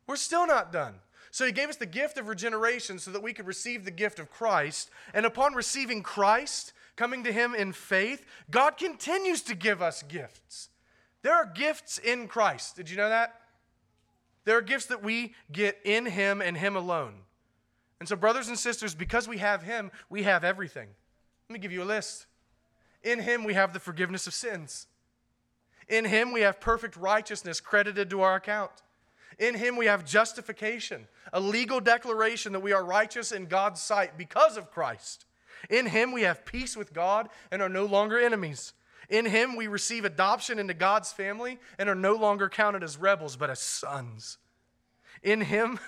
[0.06, 0.96] We're still not done.
[1.30, 4.18] So He gave us the gift of regeneration so that we could receive the gift
[4.18, 4.90] of Christ.
[5.14, 10.68] And upon receiving Christ, coming to Him in faith, God continues to give us gifts.
[11.22, 12.76] There are gifts in Christ.
[12.76, 13.40] Did you know that?
[14.44, 17.14] There are gifts that we get in Him and Him alone.
[18.00, 20.88] And so, brothers and sisters, because we have Him, we have everything.
[21.48, 22.26] Let me give you a list.
[23.02, 24.86] In Him, we have the forgiveness of sins.
[25.88, 28.70] In Him, we have perfect righteousness credited to our account.
[29.38, 34.16] In Him, we have justification, a legal declaration that we are righteous in God's sight
[34.16, 35.24] because of Christ.
[35.70, 38.72] In him we have peace with God and are no longer enemies.
[39.08, 43.36] In him we receive adoption into God's family and are no longer counted as rebels,
[43.36, 44.38] but as sons.
[45.22, 45.78] In him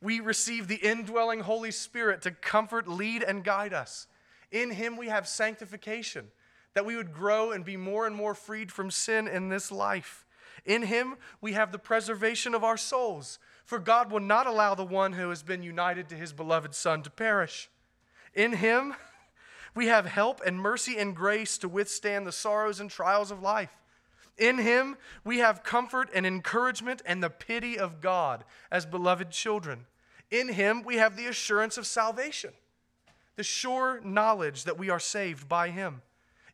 [0.00, 4.06] we receive the indwelling Holy Spirit to comfort, lead, and guide us.
[4.52, 6.28] In him we have sanctification,
[6.74, 10.24] that we would grow and be more and more freed from sin in this life.
[10.64, 14.84] In him we have the preservation of our souls, for God will not allow the
[14.84, 17.68] one who has been united to his beloved Son to perish.
[18.34, 18.94] In him,
[19.74, 23.76] we have help and mercy and grace to withstand the sorrows and trials of life.
[24.36, 29.86] In him, we have comfort and encouragement and the pity of God as beloved children.
[30.30, 32.52] In him, we have the assurance of salvation,
[33.36, 36.02] the sure knowledge that we are saved by him.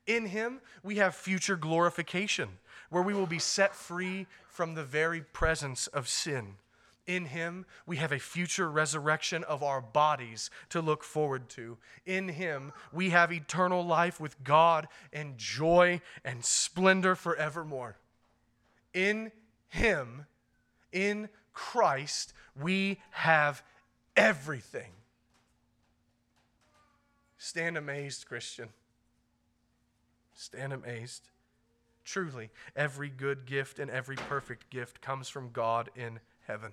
[0.06, 2.48] In him, we have future glorification,
[2.90, 6.56] where we will be set free from the very presence of sin.
[7.10, 11.76] In him, we have a future resurrection of our bodies to look forward to.
[12.06, 17.96] In him, we have eternal life with God and joy and splendor forevermore.
[18.94, 19.32] In
[19.70, 20.26] him,
[20.92, 23.64] in Christ, we have
[24.16, 24.92] everything.
[27.38, 28.68] Stand amazed, Christian.
[30.36, 31.28] Stand amazed.
[32.04, 36.70] Truly, every good gift and every perfect gift comes from God in heaven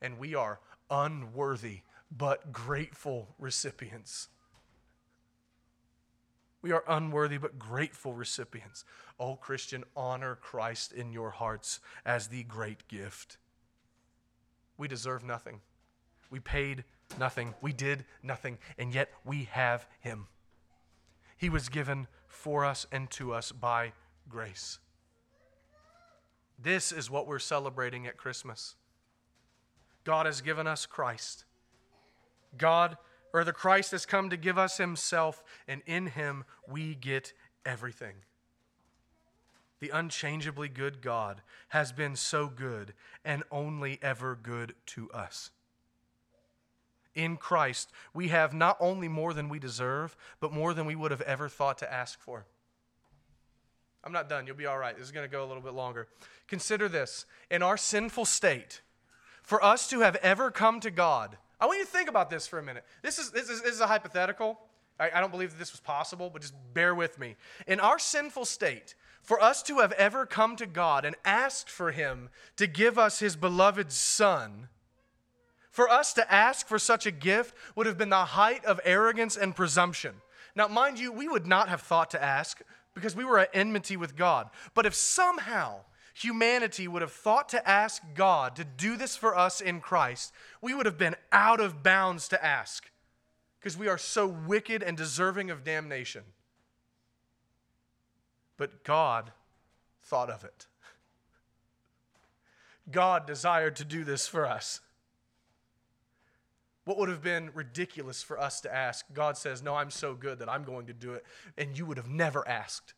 [0.00, 1.80] and we are unworthy
[2.16, 4.28] but grateful recipients.
[6.60, 8.84] We are unworthy but grateful recipients.
[9.20, 13.38] Oh, Christian, honor Christ in your hearts as the great gift.
[14.76, 15.60] We deserve nothing.
[16.30, 16.84] We paid
[17.18, 17.54] nothing.
[17.60, 18.58] We did nothing.
[18.76, 20.26] And yet we have Him.
[21.36, 23.92] He was given for us and to us by
[24.28, 24.78] grace.
[26.58, 28.74] This is what we're celebrating at Christmas.
[30.08, 31.44] God has given us Christ.
[32.56, 32.96] God,
[33.34, 37.34] or the Christ has come to give us Himself, and in Him we get
[37.66, 38.14] everything.
[39.80, 45.50] The unchangeably good God has been so good and only ever good to us.
[47.14, 51.10] In Christ, we have not only more than we deserve, but more than we would
[51.10, 52.46] have ever thought to ask for.
[54.02, 54.46] I'm not done.
[54.46, 54.96] You'll be all right.
[54.96, 56.08] This is going to go a little bit longer.
[56.46, 58.80] Consider this in our sinful state,
[59.48, 62.46] for us to have ever come to God, I want you to think about this
[62.46, 62.84] for a minute.
[63.00, 64.60] This is, this is, this is a hypothetical.
[65.00, 67.34] I, I don't believe that this was possible, but just bear with me.
[67.66, 71.92] In our sinful state, for us to have ever come to God and asked for
[71.92, 72.28] Him
[72.58, 74.68] to give us His beloved Son,
[75.70, 79.34] for us to ask for such a gift would have been the height of arrogance
[79.34, 80.16] and presumption.
[80.56, 82.60] Now, mind you, we would not have thought to ask
[82.92, 84.50] because we were at enmity with God.
[84.74, 85.84] But if somehow
[86.22, 90.74] humanity would have thought to ask God to do this for us in Christ, we
[90.74, 92.90] would have been out of bounds to ask
[93.58, 96.22] because we are so wicked and deserving of damnation.
[98.56, 99.32] But God
[100.02, 100.66] thought of it.
[102.90, 104.80] God desired to do this for us.
[106.84, 110.38] What would have been ridiculous for us to ask, God says, No, I'm so good
[110.38, 111.24] that I'm going to do it,
[111.58, 112.94] and you would have never asked.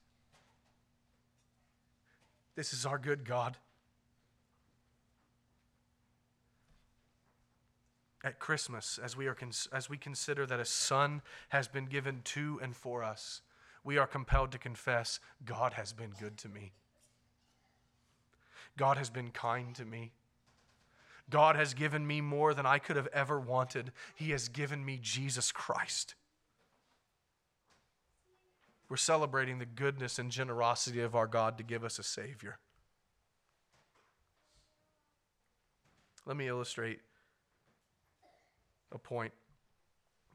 [2.60, 3.56] This is our good God.
[8.22, 9.36] At Christmas, as we, are
[9.72, 13.40] as we consider that a son has been given to and for us,
[13.82, 16.72] we are compelled to confess God has been good to me.
[18.76, 20.12] God has been kind to me.
[21.30, 23.90] God has given me more than I could have ever wanted.
[24.14, 26.14] He has given me Jesus Christ.
[28.90, 32.58] We're celebrating the goodness and generosity of our God to give us a Savior.
[36.26, 36.98] Let me illustrate
[38.90, 39.32] a point.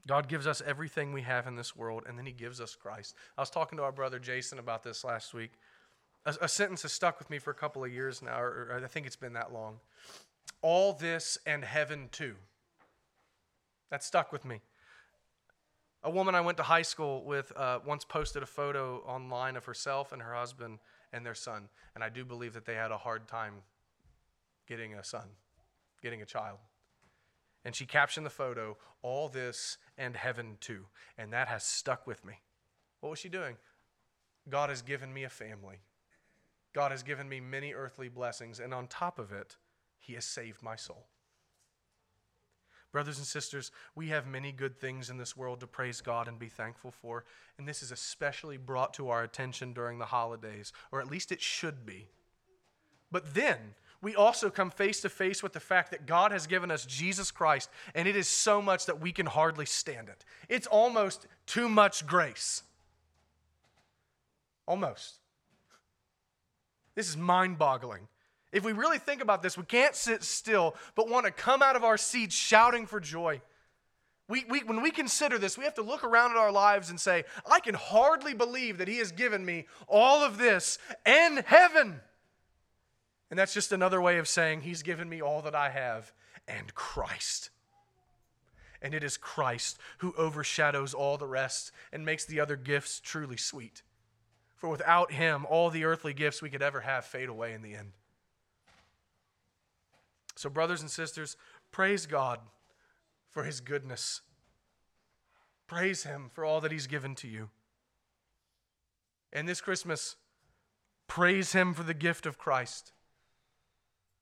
[0.06, 3.14] God gives us everything we have in this world, and then He gives us Christ.
[3.36, 5.52] I was talking to our brother Jason about this last week.
[6.24, 8.80] A, a sentence has stuck with me for a couple of years now, or, or
[8.82, 9.80] I think it's been that long.
[10.62, 12.36] All this and heaven too.
[13.90, 14.62] That stuck with me.
[16.06, 19.64] A woman I went to high school with uh, once posted a photo online of
[19.64, 20.78] herself and her husband
[21.12, 23.54] and their son, and I do believe that they had a hard time
[24.68, 25.26] getting a son,
[26.00, 26.58] getting a child.
[27.64, 30.84] And she captioned the photo, All this and heaven too.
[31.18, 32.34] And that has stuck with me.
[33.00, 33.56] What was she doing?
[34.48, 35.80] God has given me a family.
[36.72, 39.56] God has given me many earthly blessings, and on top of it,
[39.98, 41.08] He has saved my soul.
[42.92, 46.38] Brothers and sisters, we have many good things in this world to praise God and
[46.38, 47.24] be thankful for,
[47.58, 51.42] and this is especially brought to our attention during the holidays, or at least it
[51.42, 52.08] should be.
[53.10, 56.70] But then, we also come face to face with the fact that God has given
[56.70, 60.24] us Jesus Christ, and it is so much that we can hardly stand it.
[60.48, 62.62] It's almost too much grace.
[64.66, 65.16] Almost.
[66.94, 68.08] This is mind boggling.
[68.52, 71.76] If we really think about this, we can't sit still, but want to come out
[71.76, 73.40] of our seats shouting for joy.
[74.28, 76.98] We, we, when we consider this, we have to look around at our lives and
[77.00, 82.00] say, I can hardly believe that He has given me all of this and heaven.
[83.30, 86.12] And that's just another way of saying, He's given me all that I have
[86.48, 87.50] and Christ.
[88.82, 93.36] And it is Christ who overshadows all the rest and makes the other gifts truly
[93.36, 93.82] sweet.
[94.56, 97.74] For without him, all the earthly gifts we could ever have fade away in the
[97.74, 97.92] end.
[100.36, 101.36] So, brothers and sisters,
[101.72, 102.40] praise God
[103.30, 104.20] for his goodness.
[105.66, 107.48] Praise him for all that he's given to you.
[109.32, 110.16] And this Christmas,
[111.08, 112.92] praise him for the gift of Christ.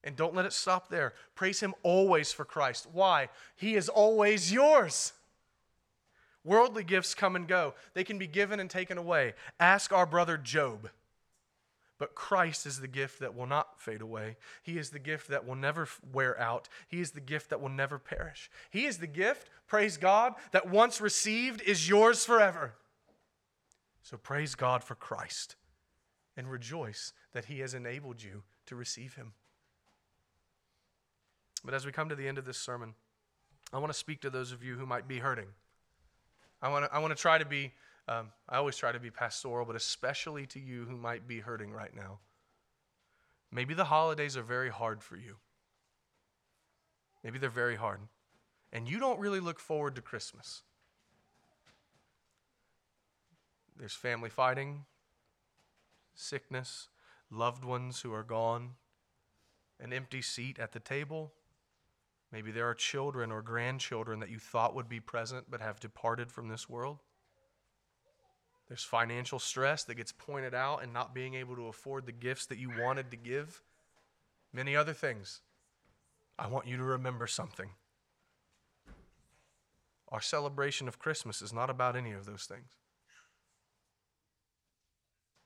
[0.02, 1.14] And don't let it stop there.
[1.34, 2.86] Praise him always for Christ.
[2.92, 3.28] Why?
[3.56, 5.12] He is always yours.
[6.44, 9.32] Worldly gifts come and go, they can be given and taken away.
[9.58, 10.90] Ask our brother Job.
[11.99, 14.36] But Christ is the gift that will not fade away.
[14.62, 16.68] He is the gift that will never wear out.
[16.88, 18.51] He is the gift that will never perish.
[18.70, 22.74] He is the gift, praise God, that once received is yours forever.
[24.03, 25.57] So praise God for Christ
[26.36, 29.32] and rejoice that He has enabled you to receive Him.
[31.64, 32.95] But as we come to the end of this sermon,
[33.72, 35.49] I want to speak to those of you who might be hurting.
[36.61, 37.72] I want to, I want to try to be,
[38.07, 41.72] um, I always try to be pastoral, but especially to you who might be hurting
[41.72, 42.18] right now.
[43.50, 45.36] Maybe the holidays are very hard for you.
[47.22, 48.00] Maybe they're very hard.
[48.72, 50.62] And you don't really look forward to Christmas.
[53.76, 54.84] There's family fighting,
[56.14, 56.88] sickness,
[57.30, 58.72] loved ones who are gone,
[59.80, 61.32] an empty seat at the table.
[62.30, 66.30] Maybe there are children or grandchildren that you thought would be present but have departed
[66.30, 66.98] from this world.
[68.68, 72.46] There's financial stress that gets pointed out and not being able to afford the gifts
[72.46, 73.62] that you wanted to give.
[74.52, 75.40] Many other things.
[76.38, 77.70] I want you to remember something.
[80.08, 82.76] Our celebration of Christmas is not about any of those things.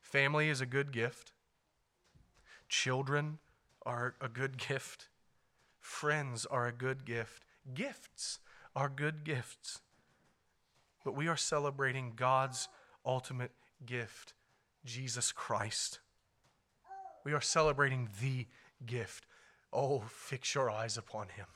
[0.00, 1.32] Family is a good gift.
[2.68, 3.38] Children
[3.84, 5.08] are a good gift.
[5.80, 7.44] Friends are a good gift.
[7.74, 8.38] Gifts
[8.76, 9.80] are good gifts.
[11.04, 12.68] But we are celebrating God's
[13.08, 13.50] ultimate
[13.84, 14.34] gift,
[14.84, 15.98] Jesus Christ.
[17.24, 18.46] We are celebrating the
[18.86, 19.24] gift.
[19.72, 21.46] Oh, fix your eyes upon him.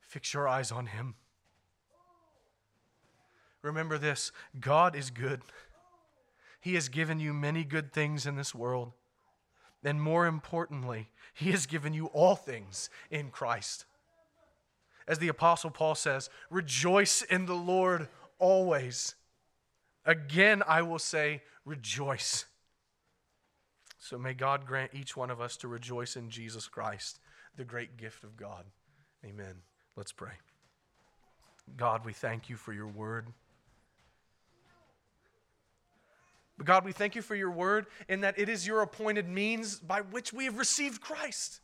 [0.00, 1.14] Fix your eyes on him.
[3.62, 5.42] Remember this God is good.
[6.60, 8.92] He has given you many good things in this world.
[9.84, 13.84] And more importantly, He has given you all things in Christ.
[15.06, 18.08] As the Apostle Paul says, rejoice in the Lord
[18.38, 19.14] always.
[20.08, 22.46] Again, I will say, rejoice.
[23.98, 27.20] So may God grant each one of us to rejoice in Jesus Christ,
[27.58, 28.64] the great gift of God.
[29.22, 29.56] Amen.
[29.96, 30.32] Let's pray.
[31.76, 33.26] God, we thank you for your word.
[36.56, 39.78] But God, we thank you for your word in that it is your appointed means
[39.78, 41.60] by which we have received Christ.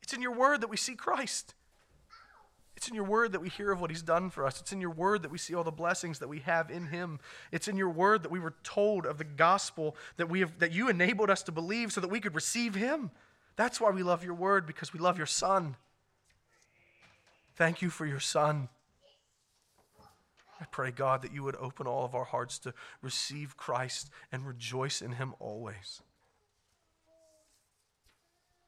[0.00, 1.55] It's in your word that we see Christ.
[2.76, 4.60] It's in your word that we hear of what he's done for us.
[4.60, 7.18] It's in your word that we see all the blessings that we have in him.
[7.50, 10.72] It's in your word that we were told of the gospel that we have that
[10.72, 13.10] you enabled us to believe so that we could receive him.
[13.56, 15.76] That's why we love your word because we love your son.
[17.54, 18.68] Thank you for your son.
[20.60, 24.46] I pray, God, that you would open all of our hearts to receive Christ and
[24.46, 26.02] rejoice in him always.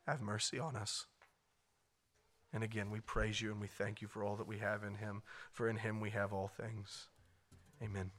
[0.06, 1.06] Have mercy on us.
[2.53, 4.94] And again, we praise you and we thank you for all that we have in
[4.94, 5.22] him,
[5.53, 7.09] for in him we have all things.
[7.82, 8.11] Amen.